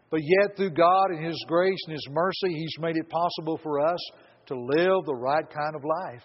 But 0.09 0.19
yet, 0.23 0.57
through 0.57 0.71
God 0.71 1.11
and 1.11 1.25
His 1.25 1.41
grace 1.47 1.79
and 1.85 1.93
His 1.93 2.05
mercy, 2.11 2.53
He's 2.53 2.75
made 2.81 2.97
it 2.97 3.09
possible 3.09 3.57
for 3.63 3.79
us 3.79 3.99
to 4.47 4.59
live 4.59 5.05
the 5.05 5.15
right 5.15 5.45
kind 5.49 5.75
of 5.77 5.85
life. 5.85 6.23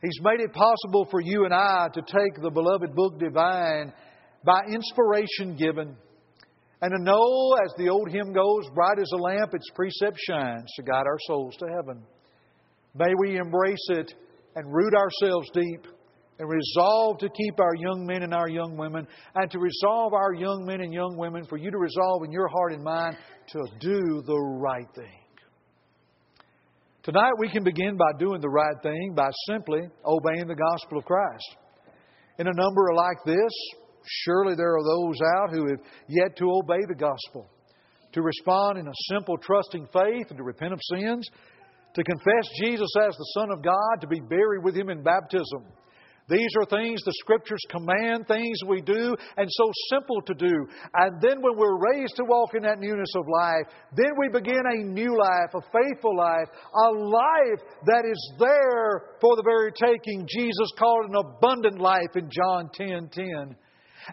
He's 0.00 0.20
made 0.22 0.38
it 0.38 0.52
possible 0.52 1.08
for 1.10 1.20
you 1.20 1.44
and 1.44 1.52
I 1.52 1.88
to 1.92 2.02
take 2.02 2.40
the 2.40 2.50
beloved 2.50 2.94
book 2.94 3.18
divine 3.18 3.92
by 4.44 4.60
inspiration 4.68 5.56
given 5.56 5.96
and 6.82 6.92
to 6.92 7.02
know, 7.02 7.54
as 7.64 7.72
the 7.76 7.88
old 7.88 8.10
hymn 8.10 8.32
goes, 8.32 8.68
bright 8.74 8.98
as 8.98 9.10
a 9.14 9.16
lamp, 9.16 9.54
its 9.54 9.70
precept 9.74 10.18
shines 10.28 10.70
to 10.76 10.82
guide 10.82 11.06
our 11.06 11.18
souls 11.26 11.56
to 11.56 11.66
heaven. 11.66 12.02
May 12.94 13.12
we 13.18 13.36
embrace 13.38 13.86
it 13.90 14.14
and 14.56 14.72
root 14.72 14.94
ourselves 14.94 15.48
deep 15.54 15.86
and 16.38 16.48
resolve 16.48 17.18
to 17.18 17.28
keep 17.28 17.60
our 17.60 17.74
young 17.76 18.04
men 18.06 18.22
and 18.22 18.34
our 18.34 18.48
young 18.48 18.76
women, 18.76 19.06
and 19.36 19.50
to 19.52 19.58
resolve 19.58 20.12
our 20.12 20.34
young 20.34 20.64
men 20.66 20.80
and 20.80 20.92
young 20.92 21.16
women 21.16 21.44
for 21.46 21.56
you 21.56 21.70
to 21.70 21.78
resolve 21.78 22.24
in 22.24 22.32
your 22.32 22.48
heart 22.48 22.72
and 22.72 22.82
mind 22.82 23.16
to 23.48 23.60
do 23.78 24.22
the 24.26 24.40
right 24.60 24.88
thing. 24.96 25.20
Tonight 27.04 27.32
we 27.38 27.50
can 27.50 27.62
begin 27.62 27.96
by 27.96 28.18
doing 28.18 28.40
the 28.40 28.48
right 28.48 28.76
thing 28.82 29.12
by 29.14 29.28
simply 29.46 29.82
obeying 30.04 30.48
the 30.48 30.56
gospel 30.56 30.98
of 30.98 31.04
Christ. 31.04 31.56
In 32.38 32.48
a 32.48 32.52
number 32.52 32.94
like 32.94 33.18
this, 33.24 33.52
Surely 34.04 34.54
there 34.54 34.76
are 34.76 34.84
those 34.84 35.18
out 35.36 35.50
who 35.50 35.68
have 35.68 35.80
yet 36.08 36.36
to 36.36 36.50
obey 36.50 36.80
the 36.88 36.94
gospel, 36.94 37.46
to 38.12 38.22
respond 38.22 38.78
in 38.78 38.86
a 38.86 38.92
simple, 39.10 39.36
trusting 39.38 39.86
faith, 39.92 40.26
and 40.28 40.38
to 40.38 40.44
repent 40.44 40.72
of 40.72 40.80
sins, 40.82 41.28
to 41.94 42.04
confess 42.04 42.48
Jesus 42.60 42.90
as 43.06 43.16
the 43.16 43.30
Son 43.34 43.50
of 43.50 43.62
God, 43.62 44.00
to 44.00 44.06
be 44.06 44.20
buried 44.20 44.64
with 44.64 44.76
Him 44.76 44.90
in 44.90 45.02
baptism 45.02 45.64
these 46.28 46.48
are 46.58 46.64
things 46.64 47.02
the 47.04 47.12
Scriptures 47.20 47.60
command, 47.68 48.26
things 48.26 48.58
we 48.66 48.80
do, 48.80 49.14
and 49.36 49.46
so 49.50 49.70
simple 49.90 50.22
to 50.22 50.34
do. 50.34 50.66
And 50.94 51.20
then 51.20 51.42
when 51.42 51.56
we're 51.56 51.92
raised 51.92 52.16
to 52.16 52.24
walk 52.24 52.54
in 52.54 52.62
that 52.62 52.78
newness 52.78 53.12
of 53.14 53.26
life, 53.28 53.66
then 53.94 54.12
we 54.18 54.28
begin 54.28 54.62
a 54.64 54.84
new 54.84 55.18
life, 55.18 55.52
a 55.54 55.60
faithful 55.60 56.16
life, 56.16 56.48
a 56.48 56.90
life 56.90 57.60
that 57.84 58.04
is 58.10 58.32
there 58.38 59.18
for 59.20 59.36
the 59.36 59.42
very 59.44 59.72
taking. 59.72 60.26
Jesus 60.26 60.72
called 60.78 61.10
an 61.10 61.16
abundant 61.16 61.78
life 61.78 62.16
in 62.16 62.30
John 62.30 62.70
10 62.72 63.10
10. 63.12 63.56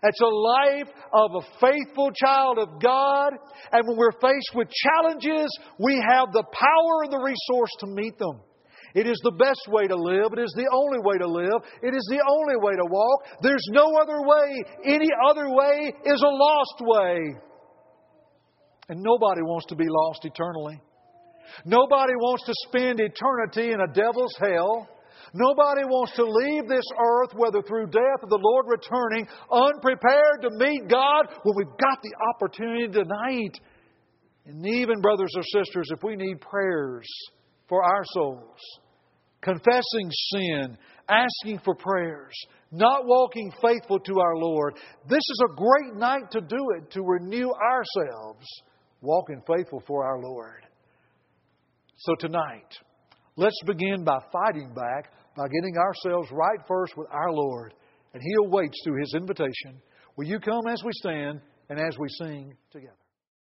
It's 0.03 0.21
a 0.21 0.25
life 0.25 0.89
of 1.13 1.31
a 1.35 1.47
faithful 1.59 2.11
child 2.11 2.57
of 2.59 2.81
God, 2.81 3.33
and 3.71 3.87
when 3.87 3.97
we're 3.97 4.19
faced 4.21 4.55
with 4.55 4.69
challenges, 4.69 5.49
we 5.79 5.95
have 6.09 6.31
the 6.31 6.43
power 6.43 7.03
and 7.03 7.11
the 7.11 7.23
resource 7.23 7.71
to 7.79 7.87
meet 7.87 8.17
them. 8.17 8.41
It 8.93 9.07
is 9.07 9.19
the 9.23 9.31
best 9.31 9.67
way 9.69 9.87
to 9.87 9.95
live. 9.95 10.33
It 10.33 10.41
is 10.41 10.53
the 10.55 10.67
only 10.71 10.99
way 10.99 11.17
to 11.17 11.27
live. 11.27 11.63
It 11.81 11.95
is 11.95 12.05
the 12.09 12.19
only 12.27 12.55
way 12.59 12.73
to 12.73 12.85
walk. 12.89 13.23
There's 13.41 13.65
no 13.71 13.87
other 14.01 14.21
way. 14.21 14.63
Any 14.85 15.09
other 15.29 15.49
way 15.49 15.93
is 16.05 16.21
a 16.21 16.27
lost 16.27 16.75
way. 16.81 17.17
And 18.89 19.01
nobody 19.01 19.41
wants 19.41 19.67
to 19.67 19.75
be 19.75 19.87
lost 19.87 20.25
eternally. 20.25 20.81
Nobody 21.65 22.13
wants 22.15 22.45
to 22.45 22.53
spend 22.67 22.99
eternity 22.99 23.71
in 23.71 23.79
a 23.79 23.93
devil's 23.93 24.35
hell. 24.39 24.89
Nobody 25.33 25.83
wants 25.85 26.13
to 26.15 26.25
leave 26.25 26.67
this 26.67 26.85
earth, 26.99 27.31
whether 27.35 27.61
through 27.61 27.87
death 27.87 28.21
or 28.21 28.29
the 28.29 28.39
Lord 28.41 28.65
returning, 28.67 29.27
unprepared 29.51 30.41
to 30.41 30.49
meet 30.51 30.89
God 30.89 31.27
when 31.43 31.55
we've 31.55 31.77
got 31.77 32.01
the 32.03 32.13
opportunity 32.35 32.87
tonight. 32.91 33.59
And 34.45 34.65
even, 34.67 35.01
brothers 35.01 35.31
or 35.35 35.43
sisters, 35.43 35.89
if 35.91 36.03
we 36.03 36.15
need 36.15 36.41
prayers, 36.41 37.07
for 37.71 37.81
our 37.81 38.03
souls, 38.13 38.59
confessing 39.41 40.11
sin, 40.33 40.77
asking 41.07 41.59
for 41.63 41.73
prayers, 41.73 42.33
not 42.69 43.05
walking 43.05 43.49
faithful 43.61 43.97
to 43.99 44.19
our 44.19 44.35
Lord. 44.35 44.75
This 45.07 45.19
is 45.19 45.43
a 45.45 45.55
great 45.55 45.95
night 45.95 46.29
to 46.31 46.41
do 46.41 46.57
it, 46.77 46.91
to 46.91 47.01
renew 47.01 47.49
ourselves, 47.49 48.45
walking 48.99 49.41
faithful 49.47 49.81
for 49.87 50.05
our 50.05 50.19
Lord. 50.19 50.65
So 51.95 52.15
tonight, 52.15 52.67
let's 53.37 53.59
begin 53.65 54.03
by 54.03 54.17
fighting 54.33 54.73
back, 54.73 55.13
by 55.41 55.47
getting 55.47 55.75
ourselves 55.75 56.29
right 56.31 56.59
first 56.67 56.95
with 56.95 57.07
our 57.11 57.31
Lord. 57.31 57.73
And 58.13 58.21
He 58.21 58.33
awaits 58.45 58.77
through 58.83 58.99
His 58.99 59.15
invitation. 59.15 59.81
Will 60.15 60.27
you 60.27 60.39
come 60.39 60.67
as 60.67 60.83
we 60.83 60.91
stand 60.93 61.41
and 61.67 61.79
as 61.79 61.97
we 61.97 62.07
sing 62.09 62.53
together? 62.71 62.93